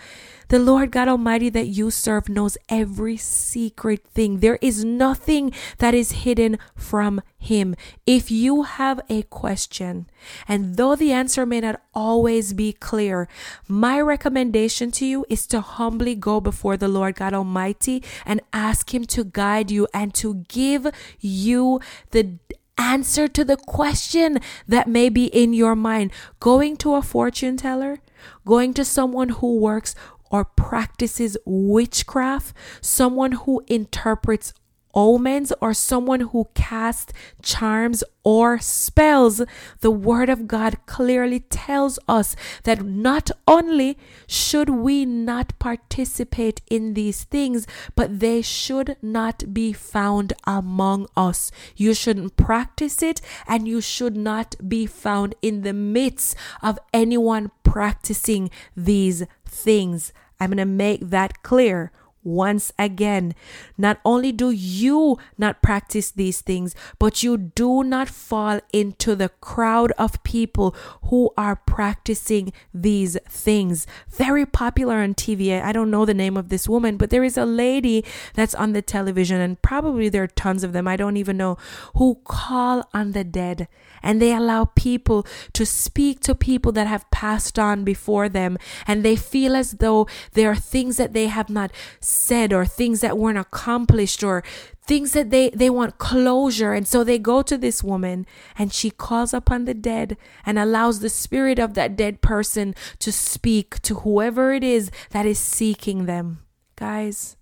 The 0.48 0.58
Lord 0.58 0.90
God 0.90 1.08
Almighty 1.08 1.50
that 1.50 1.66
you 1.66 1.90
serve 1.90 2.30
knows 2.30 2.56
every 2.70 3.18
secret 3.18 4.02
thing. 4.14 4.38
There 4.38 4.58
is 4.62 4.82
nothing 4.82 5.52
that 5.76 5.92
is 5.94 6.24
hidden 6.24 6.58
from 6.74 7.20
Him. 7.38 7.74
If 8.06 8.30
you 8.30 8.62
have 8.62 8.98
a 9.10 9.22
question, 9.24 10.08
and 10.48 10.76
though 10.76 10.96
the 10.96 11.12
answer 11.12 11.44
may 11.44 11.60
not 11.60 11.82
always 11.92 12.54
be 12.54 12.72
clear, 12.72 13.28
my 13.68 14.00
recommendation 14.00 14.90
to 14.92 15.04
you 15.04 15.26
is 15.28 15.46
to 15.48 15.60
humbly 15.60 16.14
go 16.14 16.40
before 16.40 16.78
the 16.78 16.88
Lord 16.88 17.16
God 17.16 17.34
Almighty 17.34 18.02
and 18.24 18.40
ask 18.50 18.94
Him 18.94 19.04
to 19.04 19.24
guide 19.24 19.70
you 19.70 19.86
and 19.92 20.14
to 20.14 20.46
give 20.48 20.86
you 21.20 21.78
the 22.12 22.38
answer 22.78 23.28
to 23.28 23.44
the 23.44 23.56
question 23.56 24.38
that 24.66 24.88
may 24.88 25.10
be 25.10 25.26
in 25.26 25.52
your 25.52 25.76
mind. 25.76 26.10
Going 26.40 26.76
to 26.78 26.94
a 26.94 27.02
fortune 27.02 27.56
teller, 27.56 27.98
going 28.46 28.72
to 28.74 28.84
someone 28.84 29.28
who 29.28 29.58
works 29.58 29.94
or 30.30 30.44
practices 30.44 31.36
witchcraft, 31.44 32.54
someone 32.80 33.32
who 33.32 33.62
interprets 33.66 34.52
omens, 34.94 35.52
or 35.60 35.72
someone 35.72 36.20
who 36.20 36.48
casts 36.54 37.12
charms 37.42 38.02
or 38.24 38.58
spells, 38.58 39.40
the 39.80 39.90
Word 39.90 40.28
of 40.28 40.48
God 40.48 40.76
clearly 40.86 41.40
tells 41.40 41.98
us 42.08 42.34
that 42.64 42.84
not 42.84 43.30
only 43.46 43.96
should 44.26 44.68
we 44.68 45.06
not 45.06 45.58
participate 45.58 46.60
in 46.68 46.94
these 46.94 47.24
things, 47.24 47.66
but 47.94 48.20
they 48.20 48.42
should 48.42 48.96
not 49.00 49.54
be 49.54 49.72
found 49.72 50.32
among 50.44 51.06
us. 51.16 51.50
You 51.76 51.94
shouldn't 51.94 52.36
practice 52.36 53.00
it, 53.02 53.20
and 53.46 53.68
you 53.68 53.80
should 53.80 54.16
not 54.16 54.56
be 54.68 54.84
found 54.84 55.34
in 55.40 55.62
the 55.62 55.72
midst 55.72 56.36
of 56.60 56.78
anyone 56.92 57.50
practicing 57.62 58.50
these 58.76 59.24
things. 59.50 60.12
I'm 60.40 60.50
going 60.50 60.58
to 60.58 60.64
make 60.64 61.00
that 61.10 61.42
clear 61.42 61.90
once 62.22 62.72
again. 62.78 63.34
Not 63.76 64.00
only 64.04 64.32
do 64.32 64.50
you 64.50 65.18
not 65.36 65.62
practice 65.62 66.10
these 66.10 66.40
things, 66.40 66.74
but 66.98 67.22
you 67.22 67.36
do 67.36 67.82
not 67.82 68.08
fall 68.08 68.60
into 68.72 69.14
the 69.14 69.28
crowd 69.40 69.92
of 69.92 70.22
people 70.22 70.74
who 71.04 71.30
are 71.36 71.56
practicing 71.56 72.52
these 72.74 73.16
things. 73.28 73.86
Very 74.08 74.44
popular 74.46 74.96
on 74.96 75.14
TV. 75.14 75.60
I 75.60 75.72
don't 75.72 75.90
know 75.90 76.04
the 76.04 76.14
name 76.14 76.36
of 76.36 76.48
this 76.48 76.68
woman, 76.68 76.96
but 76.96 77.10
there 77.10 77.24
is 77.24 77.36
a 77.36 77.46
lady 77.46 78.04
that's 78.34 78.54
on 78.54 78.72
the 78.72 78.82
television, 78.82 79.40
and 79.40 79.60
probably 79.62 80.08
there 80.08 80.22
are 80.22 80.28
tons 80.28 80.64
of 80.64 80.72
them, 80.72 80.88
I 80.88 80.96
don't 80.96 81.16
even 81.16 81.36
know, 81.36 81.56
who 81.96 82.16
call 82.24 82.88
on 82.92 83.12
the 83.12 83.24
dead 83.24 83.68
and 84.02 84.20
they 84.20 84.32
allow 84.32 84.64
people 84.64 85.26
to 85.52 85.66
speak 85.66 86.20
to 86.20 86.34
people 86.34 86.72
that 86.72 86.86
have 86.86 87.10
passed 87.10 87.58
on 87.58 87.84
before 87.84 88.28
them 88.28 88.58
and 88.86 89.04
they 89.04 89.16
feel 89.16 89.56
as 89.56 89.72
though 89.72 90.06
there 90.32 90.50
are 90.50 90.56
things 90.56 90.96
that 90.96 91.12
they 91.12 91.26
have 91.26 91.50
not 91.50 91.70
said 92.08 92.52
or 92.52 92.64
things 92.64 93.00
that 93.00 93.18
weren't 93.18 93.38
accomplished 93.38 94.24
or 94.24 94.42
things 94.82 95.12
that 95.12 95.30
they 95.30 95.50
they 95.50 95.70
want 95.70 95.98
closure. 95.98 96.72
And 96.72 96.88
so 96.88 97.04
they 97.04 97.18
go 97.18 97.42
to 97.42 97.58
this 97.58 97.84
woman 97.84 98.26
and 98.58 98.72
she 98.72 98.90
calls 98.90 99.34
upon 99.34 99.64
the 99.64 99.74
dead 99.74 100.16
and 100.44 100.58
allows 100.58 101.00
the 101.00 101.10
spirit 101.10 101.58
of 101.58 101.74
that 101.74 101.96
dead 101.96 102.20
person 102.20 102.74
to 102.98 103.12
speak 103.12 103.80
to 103.82 103.96
whoever 103.96 104.52
it 104.52 104.64
is 104.64 104.90
that 105.10 105.26
is 105.26 105.38
seeking 105.38 106.06
them. 106.06 106.40
Guys 106.76 107.36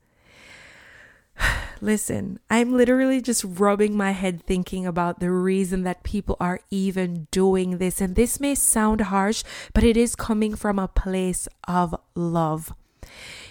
listen 1.80 2.38
i'm 2.48 2.72
literally 2.72 3.20
just 3.20 3.44
rubbing 3.44 3.94
my 3.96 4.12
head 4.12 4.42
thinking 4.42 4.86
about 4.86 5.20
the 5.20 5.30
reason 5.30 5.82
that 5.82 6.02
people 6.02 6.36
are 6.40 6.60
even 6.70 7.26
doing 7.30 7.78
this. 7.78 8.00
And 8.00 8.16
this 8.16 8.40
may 8.40 8.54
sound 8.54 9.02
harsh 9.02 9.42
but 9.72 9.84
it 9.84 9.96
is 9.96 10.16
coming 10.16 10.56
from 10.56 10.78
a 10.78 10.88
place 10.88 11.48
of 11.68 11.94
love 12.14 12.72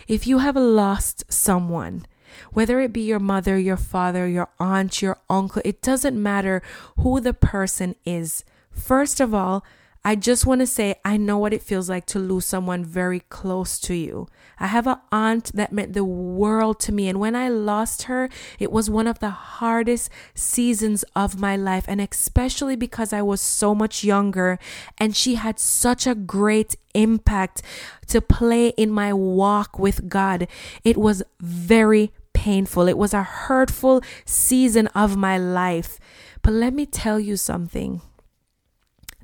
if 0.07 0.27
you 0.27 0.39
have 0.39 0.55
lost 0.55 1.23
someone, 1.31 2.05
whether 2.51 2.79
it 2.79 2.93
be 2.93 3.01
your 3.01 3.19
mother, 3.19 3.57
your 3.57 3.77
father, 3.77 4.27
your 4.27 4.49
aunt, 4.59 5.01
your 5.01 5.17
uncle, 5.29 5.61
it 5.65 5.81
doesn't 5.81 6.21
matter 6.21 6.61
who 6.99 7.19
the 7.19 7.33
person 7.33 7.95
is. 8.05 8.43
First 8.71 9.19
of 9.19 9.33
all, 9.33 9.63
I 10.07 10.13
just 10.13 10.45
want 10.45 10.61
to 10.61 10.67
say 10.67 10.95
I 11.03 11.17
know 11.17 11.39
what 11.39 11.51
it 11.51 11.63
feels 11.63 11.89
like 11.89 12.05
to 12.07 12.19
lose 12.19 12.45
someone 12.45 12.85
very 12.85 13.21
close 13.21 13.79
to 13.79 13.95
you. 13.95 14.27
I 14.59 14.67
have 14.67 14.85
an 14.85 14.99
aunt 15.11 15.51
that 15.55 15.73
meant 15.73 15.93
the 15.93 16.03
world 16.03 16.79
to 16.81 16.91
me, 16.91 17.07
and 17.07 17.19
when 17.19 17.35
I 17.35 17.49
lost 17.49 18.03
her, 18.03 18.29
it 18.59 18.71
was 18.71 18.87
one 18.87 19.07
of 19.07 19.17
the 19.17 19.31
hardest 19.31 20.11
seasons 20.35 21.03
of 21.15 21.39
my 21.39 21.55
life, 21.55 21.85
and 21.87 21.99
especially 21.99 22.75
because 22.75 23.13
I 23.13 23.23
was 23.23 23.41
so 23.41 23.73
much 23.73 24.03
younger 24.03 24.59
and 24.99 25.15
she 25.15 25.35
had 25.35 25.57
such 25.57 26.05
a 26.05 26.13
great 26.13 26.75
impact 26.93 27.63
to 28.09 28.21
play 28.21 28.69
in 28.77 28.91
my 28.91 29.11
walk 29.11 29.79
with 29.79 30.07
God. 30.07 30.47
It 30.83 30.97
was 30.97 31.23
very 31.39 32.11
painful, 32.33 32.87
it 32.87 32.97
was 32.97 33.15
a 33.15 33.23
hurtful 33.23 34.03
season 34.23 34.85
of 34.87 35.17
my 35.17 35.39
life. 35.39 35.99
But 36.43 36.53
let 36.53 36.75
me 36.75 36.85
tell 36.85 37.19
you 37.19 37.37
something. 37.37 38.01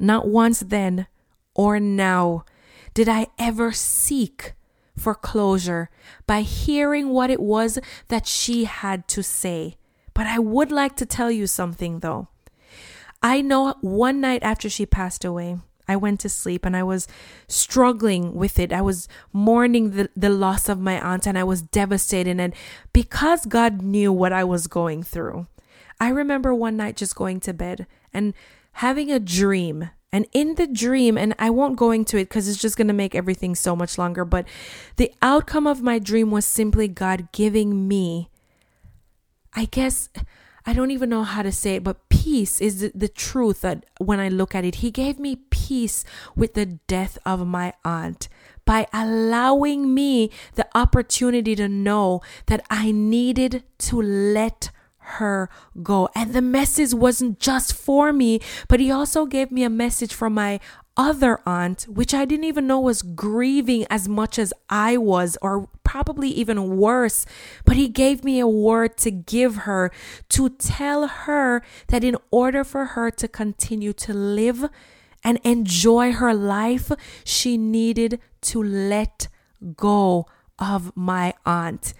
Not 0.01 0.27
once 0.27 0.61
then 0.61 1.05
or 1.53 1.79
now 1.79 2.43
did 2.95 3.07
I 3.07 3.27
ever 3.37 3.71
seek 3.71 4.53
for 4.97 5.13
closure 5.13 5.89
by 6.25 6.41
hearing 6.41 7.09
what 7.09 7.29
it 7.29 7.39
was 7.39 7.77
that 8.07 8.25
she 8.27 8.65
had 8.65 9.07
to 9.09 9.21
say. 9.21 9.75
But 10.13 10.27
I 10.27 10.39
would 10.39 10.71
like 10.71 10.95
to 10.97 11.05
tell 11.05 11.31
you 11.31 11.47
something 11.47 11.99
though. 11.99 12.27
I 13.21 13.41
know 13.41 13.75
one 13.81 14.19
night 14.19 14.41
after 14.41 14.69
she 14.69 14.85
passed 14.87 15.23
away, 15.23 15.59
I 15.87 15.95
went 15.95 16.19
to 16.21 16.29
sleep 16.29 16.65
and 16.65 16.75
I 16.75 16.83
was 16.83 17.07
struggling 17.47 18.33
with 18.33 18.57
it. 18.57 18.73
I 18.73 18.81
was 18.81 19.07
mourning 19.31 19.91
the, 19.91 20.09
the 20.15 20.29
loss 20.29 20.67
of 20.67 20.79
my 20.79 20.99
aunt 20.99 21.27
and 21.27 21.37
I 21.37 21.43
was 21.43 21.61
devastated. 21.61 22.39
And 22.39 22.55
because 22.91 23.45
God 23.45 23.83
knew 23.83 24.11
what 24.11 24.33
I 24.33 24.43
was 24.43 24.65
going 24.65 25.03
through, 25.03 25.45
I 25.99 26.09
remember 26.09 26.55
one 26.55 26.77
night 26.77 26.95
just 26.95 27.15
going 27.15 27.39
to 27.41 27.53
bed 27.53 27.85
and 28.11 28.33
having 28.73 29.11
a 29.11 29.19
dream. 29.19 29.89
And 30.13 30.27
in 30.33 30.55
the 30.55 30.67
dream, 30.67 31.17
and 31.17 31.33
I 31.39 31.49
won't 31.49 31.77
go 31.77 31.91
into 31.91 32.17
it 32.17 32.25
because 32.25 32.49
it's 32.49 32.61
just 32.61 32.75
going 32.75 32.87
to 32.87 32.93
make 32.93 33.15
everything 33.15 33.55
so 33.55 33.75
much 33.75 33.97
longer, 33.97 34.25
but 34.25 34.45
the 34.97 35.11
outcome 35.21 35.67
of 35.67 35.81
my 35.81 35.99
dream 35.99 36.31
was 36.31 36.45
simply 36.45 36.89
God 36.89 37.31
giving 37.31 37.87
me, 37.87 38.29
I 39.53 39.65
guess, 39.65 40.09
I 40.65 40.73
don't 40.73 40.91
even 40.91 41.09
know 41.09 41.23
how 41.23 41.41
to 41.41 41.51
say 41.51 41.75
it, 41.75 41.83
but 41.83 42.09
peace 42.09 42.61
is 42.61 42.81
the, 42.81 42.91
the, 42.93 43.07
truth 43.07 43.61
that 43.61 43.85
when 43.99 44.19
I 44.19 44.29
look 44.29 44.53
at 44.53 44.65
it, 44.65 44.75
He 44.75 44.91
gave 44.91 45.17
me 45.17 45.37
peace 45.49 46.03
with 46.35 46.53
the 46.53 46.65
death 46.65 47.17
of 47.25 47.47
my 47.47 47.73
aunt 47.83 48.27
by 48.65 48.85
allowing 48.93 49.93
me 49.93 50.29
the 50.53 50.67
opportunity 50.75 51.55
to 51.55 51.67
know 51.67 52.21
that 52.45 52.63
I 52.69 52.91
needed 52.91 53.63
to 53.79 54.01
let 54.01 54.69
her 55.01 55.49
go. 55.81 56.09
And 56.15 56.33
the 56.33 56.41
message 56.41 56.93
wasn't 56.93 57.39
just 57.39 57.73
for 57.73 58.13
me, 58.13 58.39
but 58.67 58.79
he 58.79 58.91
also 58.91 59.25
gave 59.25 59.51
me 59.51 59.63
a 59.63 59.69
message 59.69 60.13
from 60.13 60.33
my 60.33 60.59
other 60.97 61.39
aunt, 61.45 61.83
which 61.83 62.13
I 62.13 62.25
didn't 62.25 62.45
even 62.45 62.67
know 62.67 62.79
was 62.79 63.01
grieving 63.01 63.85
as 63.89 64.07
much 64.07 64.37
as 64.37 64.53
I 64.69 64.97
was, 64.97 65.37
or 65.41 65.69
probably 65.83 66.29
even 66.29 66.77
worse. 66.77 67.25
But 67.65 67.77
he 67.77 67.87
gave 67.87 68.23
me 68.23 68.39
a 68.39 68.47
word 68.47 68.97
to 68.97 69.11
give 69.11 69.55
her 69.67 69.91
to 70.29 70.49
tell 70.49 71.07
her 71.07 71.63
that 71.87 72.03
in 72.03 72.17
order 72.29 72.63
for 72.63 72.85
her 72.85 73.09
to 73.11 73.27
continue 73.27 73.93
to 73.93 74.13
live 74.13 74.69
and 75.23 75.39
enjoy 75.43 76.11
her 76.13 76.33
life, 76.33 76.91
she 77.23 77.57
needed 77.57 78.19
to 78.41 78.61
let 78.61 79.27
go 79.75 80.27
of 80.59 80.91
my 80.95 81.33
aunt. 81.45 81.93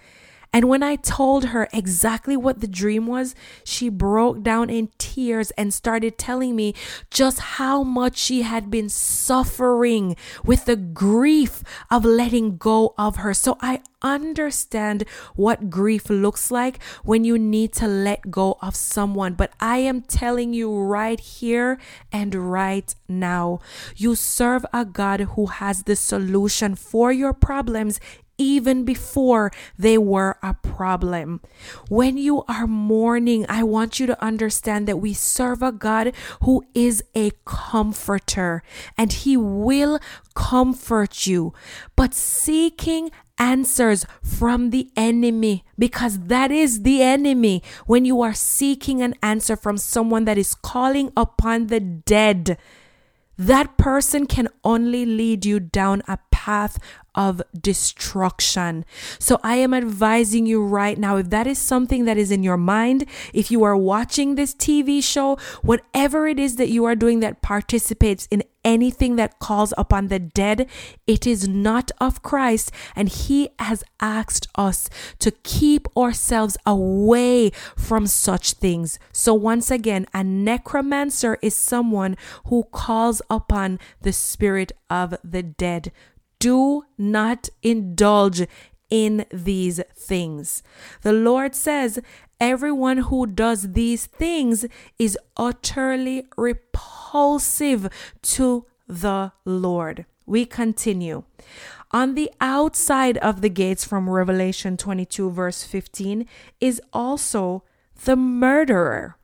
And 0.52 0.68
when 0.68 0.82
I 0.82 0.96
told 0.96 1.46
her 1.46 1.68
exactly 1.72 2.36
what 2.36 2.60
the 2.60 2.68
dream 2.68 3.06
was, 3.06 3.34
she 3.64 3.88
broke 3.88 4.42
down 4.42 4.68
in 4.68 4.90
tears 4.98 5.50
and 5.52 5.72
started 5.72 6.18
telling 6.18 6.54
me 6.54 6.74
just 7.10 7.38
how 7.56 7.82
much 7.82 8.18
she 8.18 8.42
had 8.42 8.70
been 8.70 8.90
suffering 8.90 10.14
with 10.44 10.66
the 10.66 10.76
grief 10.76 11.62
of 11.90 12.04
letting 12.04 12.58
go 12.58 12.94
of 12.98 13.16
her. 13.16 13.32
So 13.32 13.56
I 13.60 13.80
understand 14.02 15.04
what 15.36 15.70
grief 15.70 16.10
looks 16.10 16.50
like 16.50 16.82
when 17.04 17.24
you 17.24 17.38
need 17.38 17.72
to 17.72 17.86
let 17.86 18.30
go 18.30 18.58
of 18.60 18.76
someone. 18.76 19.34
But 19.34 19.52
I 19.60 19.78
am 19.78 20.02
telling 20.02 20.52
you 20.52 20.76
right 20.76 21.20
here 21.20 21.78
and 22.12 22.34
right 22.34 22.94
now, 23.08 23.60
you 23.96 24.14
serve 24.14 24.66
a 24.72 24.84
God 24.84 25.20
who 25.20 25.46
has 25.46 25.84
the 25.84 25.96
solution 25.96 26.74
for 26.74 27.12
your 27.12 27.32
problems 27.32 28.00
even 28.42 28.84
before 28.84 29.50
they 29.78 29.96
were 29.96 30.36
a 30.42 30.54
problem. 30.54 31.40
When 31.88 32.16
you 32.16 32.42
are 32.48 32.66
mourning, 32.66 33.46
I 33.48 33.62
want 33.62 34.00
you 34.00 34.06
to 34.06 34.22
understand 34.22 34.86
that 34.88 34.98
we 34.98 35.14
serve 35.14 35.62
a 35.62 35.72
God 35.72 36.12
who 36.42 36.64
is 36.74 37.02
a 37.14 37.32
comforter 37.44 38.62
and 38.98 39.12
he 39.12 39.36
will 39.36 40.00
comfort 40.34 41.26
you. 41.26 41.54
But 41.96 42.14
seeking 42.14 43.10
answers 43.38 44.04
from 44.22 44.70
the 44.70 44.90
enemy 44.96 45.64
because 45.78 46.18
that 46.26 46.50
is 46.50 46.82
the 46.82 47.02
enemy 47.02 47.62
when 47.86 48.04
you 48.04 48.20
are 48.20 48.34
seeking 48.34 49.02
an 49.02 49.14
answer 49.22 49.56
from 49.56 49.76
someone 49.76 50.24
that 50.26 50.38
is 50.38 50.54
calling 50.54 51.10
upon 51.16 51.66
the 51.66 51.80
dead 51.80 52.58
that 53.38 53.76
person 53.76 54.26
can 54.26 54.48
only 54.62 55.06
lead 55.06 55.44
you 55.44 55.58
down 55.58 56.02
a 56.06 56.18
path 56.30 56.78
of 57.14 57.42
destruction. 57.58 58.84
So 59.18 59.38
I 59.42 59.56
am 59.56 59.74
advising 59.74 60.46
you 60.46 60.64
right 60.64 60.98
now 60.98 61.16
if 61.16 61.30
that 61.30 61.46
is 61.46 61.58
something 61.58 62.04
that 62.04 62.16
is 62.16 62.30
in 62.30 62.42
your 62.42 62.56
mind, 62.56 63.06
if 63.32 63.50
you 63.50 63.62
are 63.64 63.76
watching 63.76 64.34
this 64.34 64.54
TV 64.54 65.02
show, 65.02 65.36
whatever 65.62 66.26
it 66.26 66.38
is 66.38 66.56
that 66.56 66.68
you 66.68 66.84
are 66.84 66.96
doing 66.96 67.20
that 67.20 67.42
participates 67.42 68.26
in 68.30 68.42
anything 68.64 69.16
that 69.16 69.38
calls 69.38 69.74
upon 69.76 70.08
the 70.08 70.18
dead, 70.18 70.68
it 71.06 71.26
is 71.26 71.48
not 71.48 71.90
of 72.00 72.22
Christ. 72.22 72.70
And 72.94 73.08
He 73.08 73.50
has 73.58 73.84
asked 74.00 74.48
us 74.54 74.88
to 75.18 75.30
keep 75.30 75.88
ourselves 75.96 76.56
away 76.66 77.50
from 77.76 78.06
such 78.06 78.52
things. 78.54 78.98
So, 79.12 79.34
once 79.34 79.70
again, 79.70 80.06
a 80.14 80.22
necromancer 80.24 81.38
is 81.42 81.56
someone 81.56 82.16
who 82.46 82.64
calls 82.64 83.22
upon 83.28 83.78
the 84.00 84.12
spirit 84.12 84.72
of 84.88 85.14
the 85.24 85.42
dead 85.42 85.92
do 86.42 86.82
not 86.98 87.48
indulge 87.62 88.48
in 88.90 89.24
these 89.30 89.80
things. 89.94 90.64
The 91.02 91.12
Lord 91.12 91.54
says, 91.54 92.00
Everyone 92.40 92.98
who 92.98 93.28
does 93.28 93.74
these 93.74 94.06
things 94.06 94.66
is 94.98 95.16
utterly 95.36 96.26
repulsive 96.36 97.88
to 98.22 98.66
the 98.88 99.30
Lord. 99.44 100.04
We 100.26 100.44
continue. 100.44 101.22
On 101.92 102.16
the 102.16 102.28
outside 102.40 103.18
of 103.18 103.40
the 103.40 103.48
gates 103.48 103.84
from 103.84 104.10
Revelation 104.10 104.76
22, 104.76 105.30
verse 105.30 105.62
15, 105.62 106.26
is 106.60 106.82
also 106.92 107.62
the 108.04 108.16
murderer. 108.16 109.16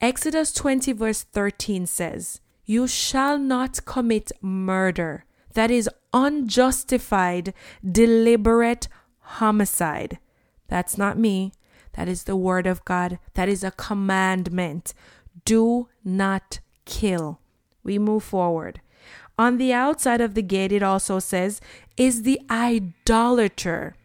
Exodus 0.00 0.52
20, 0.52 0.92
verse 0.94 1.22
13 1.22 1.86
says, 1.86 2.40
You 2.64 2.88
shall 2.88 3.38
not 3.38 3.84
commit 3.84 4.32
murder 4.42 5.24
that 5.58 5.72
is 5.72 5.90
unjustified, 6.12 7.52
deliberate 7.82 8.86
homicide. 9.40 10.20
That's 10.68 10.96
not 10.96 11.18
me. 11.18 11.52
That 11.94 12.06
is 12.06 12.22
the 12.22 12.36
word 12.36 12.68
of 12.68 12.84
God. 12.84 13.18
That 13.34 13.48
is 13.48 13.64
a 13.64 13.72
commandment. 13.72 14.94
Do 15.44 15.88
not 16.04 16.60
kill. 16.84 17.40
We 17.82 17.98
move 17.98 18.22
forward. 18.22 18.80
On 19.36 19.58
the 19.58 19.72
outside 19.72 20.20
of 20.20 20.34
the 20.34 20.42
gate, 20.42 20.70
it 20.70 20.84
also 20.84 21.18
says, 21.18 21.60
is 21.96 22.22
the 22.22 22.40
idolater. 22.48 23.96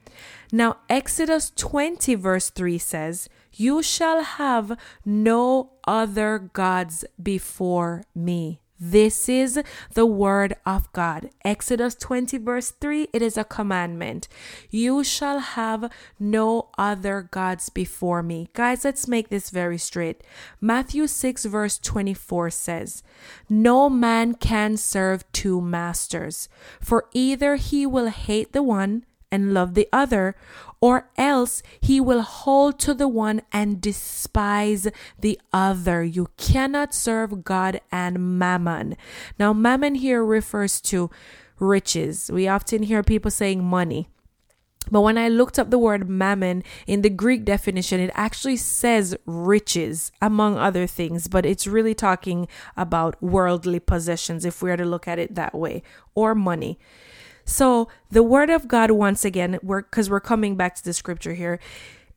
Now, 0.51 0.77
Exodus 0.89 1.51
20, 1.55 2.15
verse 2.15 2.49
3 2.49 2.79
says, 2.79 3.29
You 3.51 3.83
shall 3.83 4.23
have 4.23 4.75
no 5.05 5.73
other 5.85 6.39
gods 6.39 7.05
before 7.21 8.05
me. 8.15 8.62
This 8.85 9.29
is 9.29 9.63
the 9.93 10.05
word 10.05 10.57
of 10.65 10.91
God. 10.91 11.29
Exodus 11.45 11.95
20, 11.95 12.37
verse 12.39 12.71
3 12.71 13.07
it 13.13 13.21
is 13.21 13.37
a 13.37 13.45
commandment. 13.45 14.27
You 14.69 15.05
shall 15.05 15.39
have 15.39 15.89
no 16.19 16.67
other 16.77 17.29
gods 17.31 17.69
before 17.69 18.21
me. 18.21 18.49
Guys, 18.51 18.83
let's 18.83 19.07
make 19.07 19.29
this 19.29 19.51
very 19.51 19.77
straight. 19.77 20.21
Matthew 20.59 21.07
6, 21.07 21.45
verse 21.45 21.79
24 21.79 22.49
says, 22.49 23.03
No 23.47 23.89
man 23.89 24.35
can 24.35 24.75
serve 24.75 25.31
two 25.31 25.61
masters, 25.61 26.49
for 26.81 27.05
either 27.13 27.55
he 27.55 27.85
will 27.85 28.09
hate 28.09 28.51
the 28.51 28.63
one 28.63 29.05
and 29.33 29.51
love 29.51 29.73
the 29.73 29.89
other, 29.91 30.35
or 30.79 31.09
else 31.17 31.63
he 31.81 31.99
will 31.99 32.21
hold 32.21 32.77
to 32.77 32.93
the 32.93 33.07
one 33.07 33.41
and 33.51 33.81
despise 33.81 34.87
the 35.19 35.41
other. 35.51 36.03
You 36.03 36.27
cannot 36.37 36.93
serve 36.93 37.43
God 37.43 37.81
and 37.91 38.37
mammon. 38.37 38.95
Now, 39.39 39.51
mammon 39.53 39.95
here 39.95 40.23
refers 40.23 40.79
to 40.81 41.09
riches. 41.57 42.29
We 42.31 42.47
often 42.47 42.83
hear 42.83 43.01
people 43.01 43.31
saying 43.31 43.63
money. 43.63 44.07
But 44.91 45.01
when 45.01 45.17
I 45.17 45.29
looked 45.29 45.57
up 45.57 45.71
the 45.71 45.79
word 45.79 46.09
mammon 46.09 46.63
in 46.85 47.01
the 47.01 47.09
Greek 47.09 47.45
definition, 47.45 47.99
it 47.99 48.11
actually 48.13 48.57
says 48.57 49.15
riches, 49.25 50.11
among 50.21 50.57
other 50.57 50.85
things, 50.85 51.27
but 51.27 51.45
it's 51.45 51.65
really 51.65 51.95
talking 51.95 52.47
about 52.75 53.21
worldly 53.23 53.79
possessions 53.79 54.45
if 54.45 54.61
we 54.61 54.69
are 54.69 54.77
to 54.77 54.85
look 54.85 55.07
at 55.07 55.17
it 55.17 55.33
that 55.33 55.55
way, 55.55 55.81
or 56.13 56.35
money. 56.35 56.77
So 57.45 57.89
the 58.09 58.23
word 58.23 58.49
of 58.49 58.67
God, 58.67 58.91
once 58.91 59.25
again, 59.25 59.59
we're 59.61 59.81
because 59.81 60.09
we're 60.09 60.19
coming 60.19 60.55
back 60.55 60.75
to 60.75 60.83
the 60.83 60.93
scripture 60.93 61.33
here, 61.33 61.59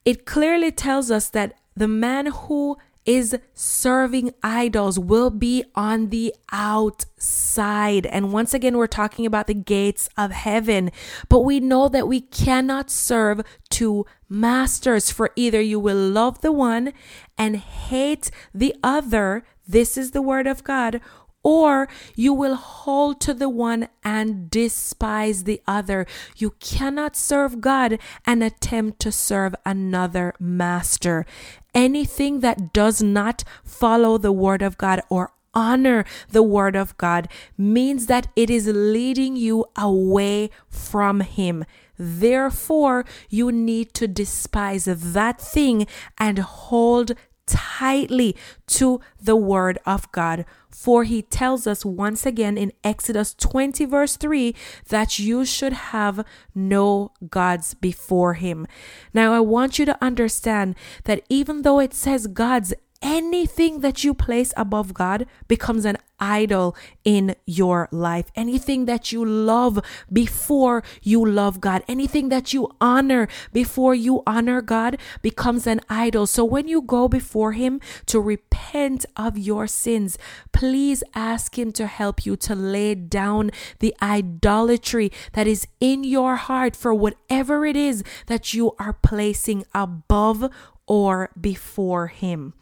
it 0.05 0.27
clearly 0.27 0.71
tells 0.71 1.11
us 1.11 1.29
that 1.31 1.55
the 1.77 1.89
man 1.89 2.27
who 2.27 2.77
is 3.07 3.39
serving 3.55 4.35
idols 4.43 4.99
will 4.99 5.31
be 5.31 5.65
on 5.77 6.09
the 6.09 6.35
outside. 6.51 8.05
And 8.07 8.33
once 8.33 8.53
again, 8.53 8.77
we're 8.77 8.89
talking 8.89 9.25
about 9.25 9.47
the 9.47 9.55
gates 9.55 10.09
of 10.17 10.33
heaven. 10.33 10.91
But 11.29 11.41
we 11.41 11.61
know 11.61 11.89
that 11.89 12.09
we 12.09 12.21
cannot 12.21 12.91
serve 12.91 13.43
two 13.71 14.07
masters, 14.29 15.13
for 15.13 15.31
either 15.37 15.61
you 15.61 15.79
will 15.79 15.97
love 15.97 16.41
the 16.41 16.51
one 16.51 16.93
and 17.39 17.57
hate 17.57 18.31
the 18.53 18.75
other. 18.83 19.45
This 19.69 19.97
is 19.97 20.11
the 20.11 20.23
word 20.23 20.49
of 20.49 20.65
God 20.65 21.01
or 21.47 21.87
you 22.17 22.33
will 22.33 22.57
hold 22.57 23.21
to 23.21 23.33
the 23.33 23.49
one 23.49 23.87
and 24.03 24.51
despise 24.51 25.45
the 25.45 25.63
other. 25.65 26.05
You 26.37 26.51
cannot 26.59 27.15
serve 27.15 27.61
God 27.61 28.01
and 28.25 28.43
attempt 28.43 28.99
to 29.03 29.13
serve 29.13 29.55
another 29.65 30.35
master. 30.41 31.25
Anything 31.73 32.41
that 32.41 32.73
does 32.73 33.01
not 33.01 33.45
follow 33.63 34.19
the 34.19 34.33
word 34.33 34.61
of 34.61 34.77
God 34.77 35.03
or 35.09 35.35
honor 35.55 36.05
the 36.29 36.43
word 36.43 36.75
of 36.75 36.99
God 36.99 37.29
means 37.57 38.07
that 38.07 38.27
it 38.35 38.51
is 38.51 38.67
leading 38.67 39.37
you 39.37 39.67
away 39.77 40.51
from 40.69 41.21
Him. 41.21 41.65
Therefore, 41.97 43.05
you 43.31 43.53
need 43.53 43.95
to 43.95 44.09
despise 44.09 44.87
that 44.87 45.41
thing 45.41 45.87
and 46.19 46.41
hold 46.41 47.13
tightly 47.47 48.37
to 48.67 49.01
the 49.21 49.37
word 49.37 49.79
of 49.87 50.11
God. 50.13 50.45
For 50.71 51.05
he 51.05 51.23
tells 51.23 51.67
us 51.67 51.85
once 51.85 52.27
again 52.27 52.59
in 52.59 52.73
Exodus 52.85 53.35
20, 53.35 53.85
verse 53.87 54.17
3, 54.17 54.55
that 54.89 55.19
you 55.19 55.45
should 55.45 55.73
have 55.73 56.25
no 56.55 57.13
gods 57.31 57.75
before 57.75 58.35
him. 58.35 58.67
Now, 59.15 59.33
I 59.33 59.41
want 59.41 59.79
you 59.79 59.85
to 59.87 60.05
understand 60.05 60.75
that 61.05 61.23
even 61.29 61.63
though 61.63 61.81
it 61.81 61.95
says 61.95 62.27
gods 62.27 62.75
anything 63.03 63.81
that 63.81 64.05
you 64.05 64.15
place 64.15 64.53
above 64.57 64.95
God 64.95 65.27
becomes 65.49 65.85
an 65.85 65.99
idol 66.19 66.77
in 67.05 67.35
your 67.47 67.89
life. 67.91 68.31
Anything 68.35 68.87
that 68.87 69.13
you 69.13 69.25
love 69.25 69.81
before 70.13 70.83
you 71.03 71.25
love 71.25 71.61
God, 71.61 71.83
anything 71.89 72.29
that 72.29 72.53
you 72.53 72.71
honor 72.81 73.29
before 73.53 73.95
you 73.95 74.23
honor 74.27 74.61
God 74.61 74.99
becomes 75.23 75.67
an 75.67 75.81
idol. 75.89 76.27
So 76.27 76.45
when 76.45 76.69
you 76.69 76.83
go 76.83 77.09
before 77.09 77.53
Him 77.53 77.81
to 78.07 78.21
repent 78.21 79.07
of 79.17 79.39
your 79.39 79.67
sins, 79.67 80.19
please 80.53 81.03
ask 81.15 81.59
Him 81.59 81.73
to 81.73 81.87
help 81.87 82.27
you 82.27 82.37
to 82.37 82.55
lay 82.55 82.95
down 82.95 83.51
the 83.79 83.95
idolatry 84.03 85.13
that 85.33 85.47
is 85.47 85.67
in 85.81 86.05
your 86.05 86.37
heart 86.37 86.77
for 86.77 86.95
whatever 86.95 87.65
it 87.67 87.77
is 87.77 88.03
that 88.27 88.55
you 88.55 88.73
are 88.79 88.93
placing 88.93 89.65
above 89.75 90.51
or 90.87 91.31
before 91.41 92.09
Him. 92.09 92.55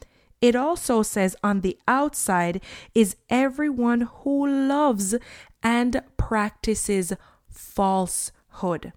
It 0.45 0.55
also 0.55 1.01
says 1.01 1.35
on 1.43 1.61
the 1.61 1.75
outside 1.87 2.61
is 2.93 3.15
everyone 3.31 4.01
who 4.01 4.47
loves 4.47 5.15
and 5.63 6.03
practices 6.17 7.13
falsehood. 7.49 8.93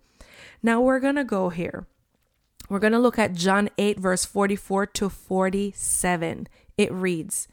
Now 0.63 0.83
we're 0.83 1.01
going 1.01 1.15
to 1.15 1.25
go 1.25 1.49
here. 1.49 1.87
We're 2.69 2.81
going 2.81 2.93
to 2.93 2.99
look 2.99 3.19
at 3.19 3.33
John 3.33 3.71
8, 3.79 3.99
verse 3.99 4.27
44 4.27 4.89
to 4.89 5.09
47. 5.09 6.49
It 6.77 6.93
reads, 6.93 7.49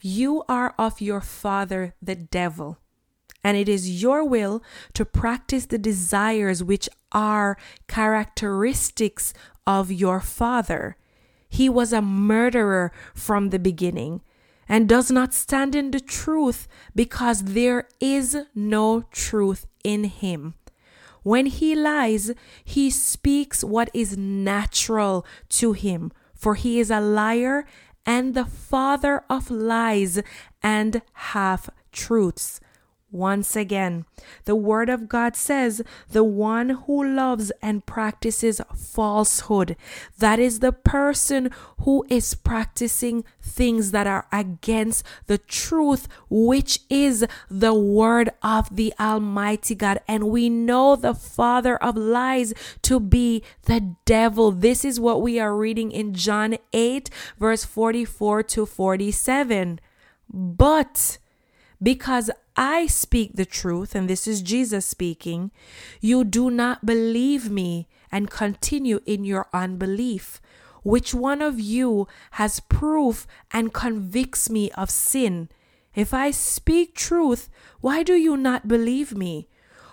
You 0.00 0.42
are 0.48 0.74
of 0.78 1.02
your 1.02 1.20
father, 1.20 1.92
the 2.00 2.14
devil, 2.14 2.78
and 3.44 3.58
it 3.58 3.68
is 3.68 4.02
your 4.02 4.24
will 4.24 4.62
to 4.94 5.04
practice 5.04 5.66
the 5.66 5.76
desires 5.76 6.64
which 6.64 6.88
are 7.12 7.58
characteristics 7.88 9.34
of 9.66 9.92
your 9.92 10.18
father. 10.18 10.96
He 11.48 11.68
was 11.68 11.92
a 11.92 12.02
murderer 12.02 12.92
from 13.14 13.50
the 13.50 13.58
beginning 13.58 14.20
and 14.68 14.88
does 14.88 15.10
not 15.10 15.32
stand 15.32 15.74
in 15.74 15.90
the 15.90 16.00
truth 16.00 16.68
because 16.94 17.42
there 17.42 17.88
is 18.00 18.36
no 18.54 19.04
truth 19.10 19.66
in 19.82 20.04
him. 20.04 20.54
When 21.22 21.46
he 21.46 21.74
lies, 21.74 22.32
he 22.64 22.90
speaks 22.90 23.64
what 23.64 23.90
is 23.92 24.16
natural 24.16 25.26
to 25.50 25.72
him, 25.72 26.12
for 26.34 26.54
he 26.54 26.78
is 26.78 26.90
a 26.90 27.00
liar 27.00 27.66
and 28.06 28.34
the 28.34 28.44
father 28.44 29.24
of 29.28 29.50
lies 29.50 30.22
and 30.62 31.02
half 31.12 31.68
truths. 31.92 32.60
Once 33.10 33.56
again, 33.56 34.04
the 34.44 34.54
Word 34.54 34.90
of 34.90 35.08
God 35.08 35.34
says, 35.34 35.80
the 36.10 36.22
one 36.22 36.68
who 36.68 37.02
loves 37.02 37.50
and 37.62 37.86
practices 37.86 38.60
falsehood, 38.76 39.76
that 40.18 40.38
is 40.38 40.60
the 40.60 40.72
person 40.72 41.50
who 41.80 42.04
is 42.10 42.34
practicing 42.34 43.24
things 43.40 43.92
that 43.92 44.06
are 44.06 44.26
against 44.30 45.06
the 45.26 45.38
truth, 45.38 46.06
which 46.28 46.80
is 46.90 47.26
the 47.50 47.72
Word 47.72 48.28
of 48.42 48.76
the 48.76 48.92
Almighty 49.00 49.74
God. 49.74 50.00
And 50.06 50.24
we 50.24 50.50
know 50.50 50.94
the 50.94 51.14
father 51.14 51.82
of 51.82 51.96
lies 51.96 52.52
to 52.82 53.00
be 53.00 53.42
the 53.62 53.96
devil. 54.04 54.52
This 54.52 54.84
is 54.84 55.00
what 55.00 55.22
we 55.22 55.40
are 55.40 55.56
reading 55.56 55.92
in 55.92 56.12
John 56.12 56.58
8, 56.74 57.08
verse 57.38 57.64
44 57.64 58.42
to 58.42 58.66
47. 58.66 59.80
But 60.30 61.16
because 61.82 62.30
I 62.58 62.88
speak 62.88 63.36
the 63.36 63.46
truth, 63.46 63.94
and 63.94 64.10
this 64.10 64.26
is 64.26 64.42
Jesus 64.42 64.84
speaking, 64.84 65.52
you 66.00 66.24
do 66.24 66.50
not 66.50 66.84
believe 66.84 67.48
me 67.48 67.86
and 68.10 68.28
continue 68.28 68.98
in 69.06 69.22
your 69.22 69.46
unbelief. 69.52 70.40
Which 70.82 71.14
one 71.14 71.40
of 71.40 71.60
you 71.60 72.08
has 72.32 72.58
proof 72.58 73.28
and 73.52 73.72
convicts 73.72 74.50
me 74.50 74.72
of 74.72 74.90
sin? 74.90 75.50
If 75.94 76.12
I 76.12 76.32
speak 76.32 76.96
truth, 76.96 77.48
why 77.80 78.02
do 78.02 78.14
you 78.14 78.36
not 78.36 78.66
believe 78.66 79.16
me? 79.16 79.46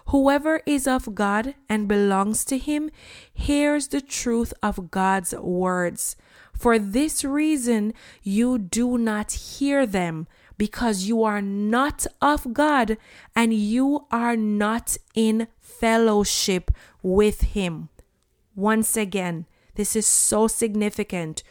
Whoever 0.08 0.62
is 0.66 0.88
of 0.88 1.14
God 1.14 1.54
and 1.70 1.88
belongs 1.88 2.44
to 2.46 2.58
him 2.58 2.90
hears 3.32 3.90
the 3.90 4.02
truth 4.02 4.56
of 4.64 4.90
God's 4.90 5.36
words. 5.36 6.16
For 6.52 6.80
this 6.80 7.24
reason, 7.24 7.94
you 8.24 8.58
do 8.58 8.98
not 8.98 9.32
hear 9.34 9.86
them 9.86 10.28
because 10.58 11.04
you 11.04 11.24
are 11.24 11.42
not 11.42 12.06
of 12.22 12.54
God 12.54 12.98
and 13.36 13.54
you 13.54 14.06
are 14.12 14.38
not 14.38 14.98
in 15.14 15.48
fellowship 15.60 16.72
with 17.02 17.42
Him. 17.42 17.90
Once 18.56 18.96
again, 18.96 19.46
this 19.76 19.96
is 19.96 20.08
so 20.08 20.48
significant. 20.48 21.44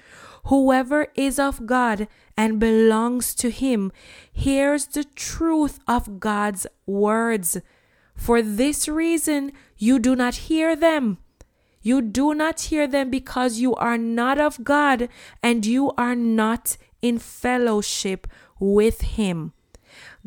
Whoever 0.46 1.08
is 1.14 1.38
of 1.38 1.66
God 1.66 2.08
and 2.36 2.58
belongs 2.58 3.34
to 3.36 3.50
Him 3.50 3.92
hears 4.32 4.86
the 4.86 5.04
truth 5.04 5.78
of 5.86 6.20
God's 6.20 6.66
words. 6.86 7.60
For 8.14 8.42
this 8.42 8.88
reason, 8.88 9.52
you 9.76 9.98
do 9.98 10.14
not 10.14 10.34
hear 10.34 10.76
them. 10.76 11.18
You 11.82 12.00
do 12.00 12.32
not 12.34 12.60
hear 12.62 12.86
them 12.86 13.10
because 13.10 13.58
you 13.58 13.74
are 13.74 13.98
not 13.98 14.38
of 14.38 14.64
God 14.64 15.08
and 15.42 15.66
you 15.66 15.92
are 15.98 16.16
not 16.16 16.78
in 17.02 17.18
fellowship 17.18 18.26
with 18.64 19.02
Him. 19.02 19.52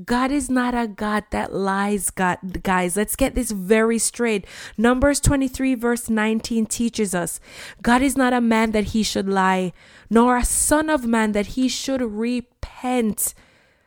God 0.05 0.31
is 0.31 0.49
not 0.49 0.75
a 0.75 0.87
God 0.87 1.25
that 1.31 1.53
lies, 1.53 2.11
God, 2.11 2.61
guys. 2.61 2.95
Let's 2.95 3.15
get 3.15 3.33
this 3.33 3.51
very 3.51 3.97
straight. 3.97 4.45
Numbers 4.77 5.19
23, 5.19 5.73
verse 5.75 6.09
19 6.09 6.67
teaches 6.67 7.15
us 7.15 7.39
God 7.81 8.01
is 8.01 8.15
not 8.15 8.31
a 8.31 8.39
man 8.39 8.71
that 8.71 8.85
he 8.85 9.01
should 9.01 9.27
lie, 9.27 9.73
nor 10.09 10.37
a 10.37 10.45
son 10.45 10.89
of 10.89 11.05
man 11.05 11.31
that 11.31 11.47
he 11.57 11.67
should 11.67 12.01
repent. 12.01 13.33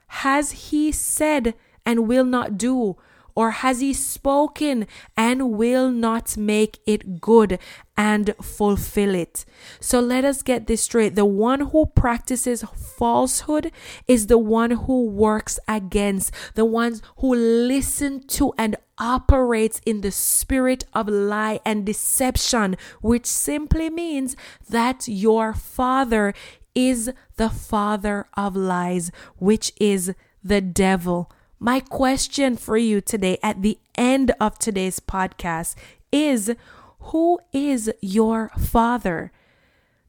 Has 0.09 0.51
he 0.51 0.91
said 0.91 1.55
and 1.87 2.09
will 2.09 2.25
not 2.25 2.59
do? 2.59 2.97
Or 3.35 3.51
has 3.51 3.81
he 3.81 3.93
spoken 3.93 4.87
and 5.17 5.53
will 5.53 5.91
not 5.91 6.37
make 6.37 6.79
it 6.87 7.21
good 7.21 7.59
and 7.97 8.35
fulfill 8.43 9.15
it? 9.15 9.45
So 9.81 10.01
let 10.01 10.25
us 10.25 10.43
get 10.43 10.67
this 10.67 10.83
straight. 10.83 11.15
The 11.15 11.25
one 11.25 11.61
who 11.73 11.87
practices 11.87 12.65
falsehood 12.99 13.73
is 14.07 14.27
the 14.27 14.39
one 14.39 14.73
who 14.73 15.07
works 15.07 15.59
against, 15.69 16.33
the 16.55 16.65
ones 16.65 17.03
who 17.19 17.35
listen 17.35 18.21
to 18.29 18.53
and 18.59 18.77
operates 18.99 19.81
in 19.87 20.03
the 20.03 20.11
spirit 20.11 20.85
of 20.93 21.09
lie 21.09 21.61
and 21.65 21.87
deception, 21.87 22.77
which 23.01 23.27
simply 23.27 23.89
means 23.89 24.37
that 24.69 25.09
your 25.09 25.55
father 25.55 26.35
is 26.75 27.11
the 27.37 27.51
father 27.51 28.27
of 28.35 28.55
lies, 28.55 29.11
which 29.39 29.73
is 29.81 30.15
the 30.45 30.61
devil. 30.61 31.31
My 31.63 31.81
question 31.81 32.57
for 32.57 32.79
you 32.79 33.03
today 33.03 33.37
at 33.43 33.61
the 33.61 33.79
end 33.95 34.33
of 34.41 34.59
today's 34.59 34.99
podcast 34.99 35.75
is 36.11 36.55
Who 37.01 37.39
is 37.53 37.93
your 38.01 38.49
father? 38.59 39.31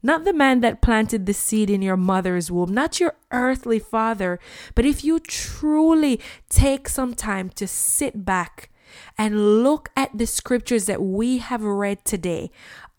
Not 0.02 0.24
the 0.24 0.32
man 0.32 0.62
that 0.62 0.80
planted 0.80 1.26
the 1.26 1.34
seed 1.34 1.68
in 1.68 1.82
your 1.82 1.98
mother's 1.98 2.50
womb, 2.50 2.72
not 2.72 3.00
your 3.00 3.16
earthly 3.30 3.78
father, 3.78 4.40
but 4.74 4.86
if 4.86 5.04
you 5.04 5.18
truly 5.20 6.18
take 6.48 6.88
some 6.88 7.12
time 7.12 7.50
to 7.50 7.66
sit 7.68 8.24
back 8.24 8.70
and 9.18 9.62
look 9.62 9.90
at 9.94 10.16
the 10.16 10.26
scriptures 10.26 10.86
that 10.86 11.02
we 11.02 11.36
have 11.36 11.62
read 11.62 12.02
today, 12.06 12.50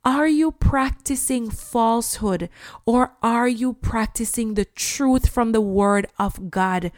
are 0.05 0.27
you 0.27 0.51
practicing 0.51 1.49
falsehood 1.49 2.49
or 2.85 3.15
are 3.23 3.47
you 3.47 3.73
practicing 3.73 4.53
the 4.53 4.65
truth 4.65 5.27
from 5.27 5.53
the 5.53 5.61
word 5.61 6.05
of 6.19 6.51
God? 6.51 6.91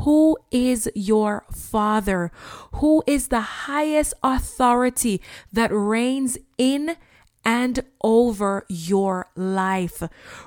Who 0.00 0.36
is 0.50 0.90
your 0.94 1.44
Father? 1.52 2.30
Who 2.74 3.02
is 3.06 3.28
the 3.28 3.40
highest 3.40 4.14
authority 4.22 5.20
that 5.52 5.70
reigns 5.72 6.38
in 6.56 6.96
and 7.44 7.82
over 8.02 8.66
your 8.68 9.28
life. 9.34 10.02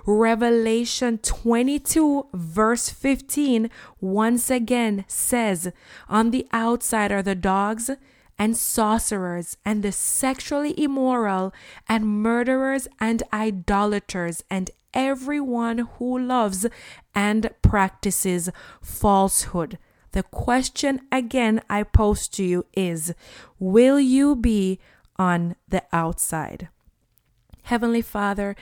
Revelation 0.05 1.17
22, 1.17 2.27
verse 2.31 2.89
15, 2.89 3.71
once 3.99 4.51
again 4.51 5.05
says, 5.07 5.71
On 6.09 6.29
the 6.29 6.47
outside 6.51 7.11
are 7.11 7.23
the 7.23 7.33
dogs 7.33 7.89
and 8.37 8.55
sorcerers 8.55 9.57
and 9.65 9.81
the 9.81 9.91
sexually 9.91 10.79
immoral 10.79 11.53
and 11.89 12.05
murderers 12.05 12.87
and 12.99 13.23
idolaters 13.33 14.43
and 14.49 14.69
everyone 14.93 15.87
who 15.97 16.19
loves 16.19 16.67
and 17.15 17.49
practices 17.61 18.49
falsehood. 18.81 19.77
The 20.11 20.23
question 20.23 21.01
again 21.11 21.61
I 21.69 21.83
pose 21.83 22.27
to 22.29 22.43
you 22.43 22.65
is 22.73 23.13
Will 23.59 23.99
you 23.99 24.35
be 24.35 24.79
on 25.17 25.55
the 25.69 25.83
outside? 25.93 26.69
Heavenly 27.63 28.01
Father, 28.01 28.55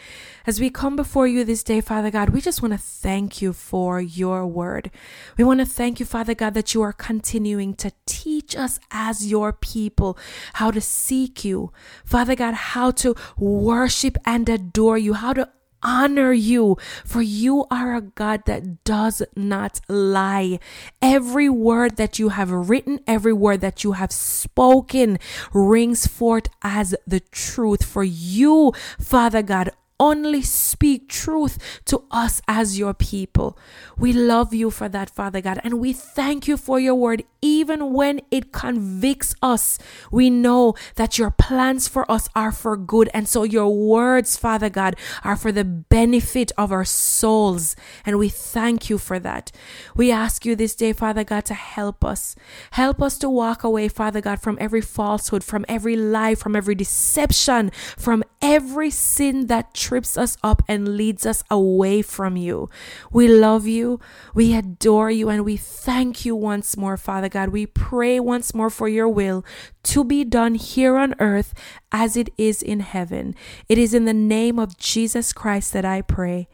as 0.46 0.60
we 0.60 0.70
come 0.70 0.96
before 0.96 1.26
you 1.26 1.44
this 1.44 1.64
day, 1.64 1.82
Father 1.82 2.12
God, 2.12 2.30
we 2.30 2.42
just 2.42 2.62
want 2.62 2.74
to 2.74 2.78
thank 2.78 3.42
you 3.42 3.54
for 3.54 4.02
your 4.02 4.46
word. 4.46 4.92
We 5.38 5.44
want 5.44 5.62
to 5.62 5.66
thank 5.66 6.00
you, 6.00 6.06
Father 6.06 6.36
God, 6.36 6.54
that 6.54 6.74
you 6.74 6.82
are 6.82 6.94
continuing 6.94 7.74
to 7.76 7.92
teach 8.06 8.56
us 8.56 8.80
as 8.92 9.32
your 9.32 9.54
people 9.54 10.18
how 10.54 10.70
to 10.72 10.82
seek 10.82 11.46
you. 11.46 11.72
Father 12.04 12.36
God, 12.36 12.54
how 12.54 12.92
to 12.92 13.16
worship 13.38 14.18
and 14.26 14.48
adore 14.50 14.98
you, 14.98 15.14
how 15.14 15.34
to 15.34 15.50
honor 15.84 16.34
you, 16.34 16.78
for 17.06 17.22
you 17.22 17.66
are 17.72 17.96
a 17.96 18.02
God 18.02 18.46
that 18.46 18.84
does 18.84 19.22
not 19.36 19.80
lie. 19.88 20.60
Every 21.02 21.50
word 21.50 21.98
that 21.98 22.20
you 22.20 22.30
have 22.30 22.52
written, 22.52 23.00
every 23.08 23.34
word 23.34 23.62
that 23.62 23.84
you 23.84 23.94
have 23.94 24.12
spoken 24.12 25.20
rings 25.54 26.08
forth 26.08 26.48
as 26.62 26.96
the 27.06 27.20
truth. 27.20 27.84
For 27.84 28.04
you, 28.04 28.74
Father 29.00 29.42
God, 29.42 29.72
only 30.00 30.42
speak 30.42 31.10
truth 31.10 31.82
to 31.86 32.04
us 32.10 32.42
as 32.48 32.80
your 32.80 32.94
people. 32.94 33.58
We 33.98 34.14
love 34.14 34.54
you 34.54 34.72
for 34.72 34.88
that, 34.90 35.10
Father 35.10 35.42
God, 35.42 35.60
and 35.64 35.80
we 35.80 35.92
thank 35.92 36.48
you 36.48 36.56
for 36.56 36.80
your 36.80 36.96
word. 36.96 37.24
Even 37.42 37.94
when 37.94 38.20
it 38.32 38.52
convicts 38.52 39.34
us, 39.42 39.80
we 40.12 40.30
know 40.30 40.76
that 40.96 41.18
your 41.18 41.32
plans 41.32 41.88
for 41.88 42.10
us 42.12 42.28
are 42.36 42.52
for 42.52 42.76
good. 42.76 43.10
And 43.14 43.28
so 43.28 43.44
your 43.44 43.70
words, 43.70 44.36
Father 44.36 44.70
God, 44.70 44.96
are 45.24 45.38
for 45.38 45.52
the 45.52 45.64
benefit 45.64 46.52
of 46.58 46.72
our 46.72 46.84
souls. 46.84 47.76
And 48.06 48.18
we 48.18 48.28
thank 48.28 48.90
you 48.90 48.98
for 48.98 49.20
that. 49.20 49.52
We 49.96 50.12
ask 50.12 50.46
you 50.46 50.56
this 50.56 50.76
day, 50.76 50.92
Father 50.92 51.24
God, 51.24 51.46
to 51.46 51.54
help 51.54 52.04
us. 52.04 52.36
Help 52.72 53.02
us 53.02 53.18
to 53.20 53.30
walk 53.30 53.64
away, 53.64 53.88
Father 53.88 54.20
God, 54.20 54.42
from 54.42 54.58
every 54.60 54.82
falsehood, 54.82 55.44
from 55.44 55.66
every 55.70 55.96
lie, 55.96 56.36
from 56.36 56.56
every 56.56 56.76
deception, 56.76 57.72
from 57.98 58.24
every 58.42 58.90
sin 58.90 59.48
that 59.48 59.74
trips 59.74 60.18
us 60.18 60.38
up 60.44 60.62
and 60.68 60.98
leads 60.98 61.26
us 61.26 61.44
away 61.50 62.02
from 62.02 62.36
you. 62.36 62.70
We 63.12 63.28
love 63.28 63.66
you, 63.66 64.00
we 64.34 64.54
adore 64.54 65.10
you, 65.10 65.30
and 65.30 65.46
we 65.46 65.56
thank 65.58 66.26
you 66.26 66.36
once 66.36 66.76
more, 66.76 66.98
Father 66.98 67.29
God. 67.30 67.50
We 67.50 67.66
pray 67.66 68.20
once 68.20 68.54
more 68.54 68.70
for 68.70 68.88
your 68.88 69.08
will 69.08 69.46
to 69.84 70.04
be 70.04 70.24
done 70.24 70.56
here 70.56 70.98
on 70.98 71.16
earth 71.20 71.54
as 71.92 72.18
it 72.18 72.30
is 72.38 72.62
in 72.62 72.82
heaven. 72.82 73.36
It 73.68 73.78
is 73.78 73.94
in 73.94 74.06
the 74.06 74.14
name 74.14 74.60
of 74.60 74.78
Jesus 74.78 75.34
Christ 75.34 75.74
that 75.74 75.86
I 75.86 76.02
pray. 76.02 76.48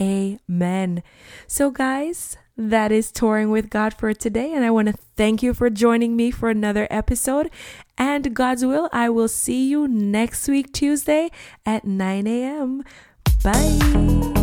Amen. 0.00 1.02
So, 1.46 1.70
guys, 1.70 2.36
that 2.56 2.90
is 2.90 3.12
touring 3.12 3.50
with 3.50 3.70
God 3.70 3.94
for 3.94 4.12
today. 4.12 4.52
And 4.52 4.64
I 4.64 4.70
want 4.70 4.88
to 4.88 4.94
thank 5.16 5.42
you 5.42 5.54
for 5.54 5.70
joining 5.70 6.16
me 6.16 6.30
for 6.30 6.50
another 6.50 6.86
episode. 6.90 7.50
And 7.96 8.34
God's 8.34 8.64
will, 8.64 8.88
I 8.92 9.08
will 9.08 9.28
see 9.28 9.68
you 9.68 9.88
next 9.88 10.48
week, 10.48 10.72
Tuesday 10.72 11.30
at 11.64 11.84
9 11.84 12.26
a.m. 12.26 12.82
Bye. 13.42 14.37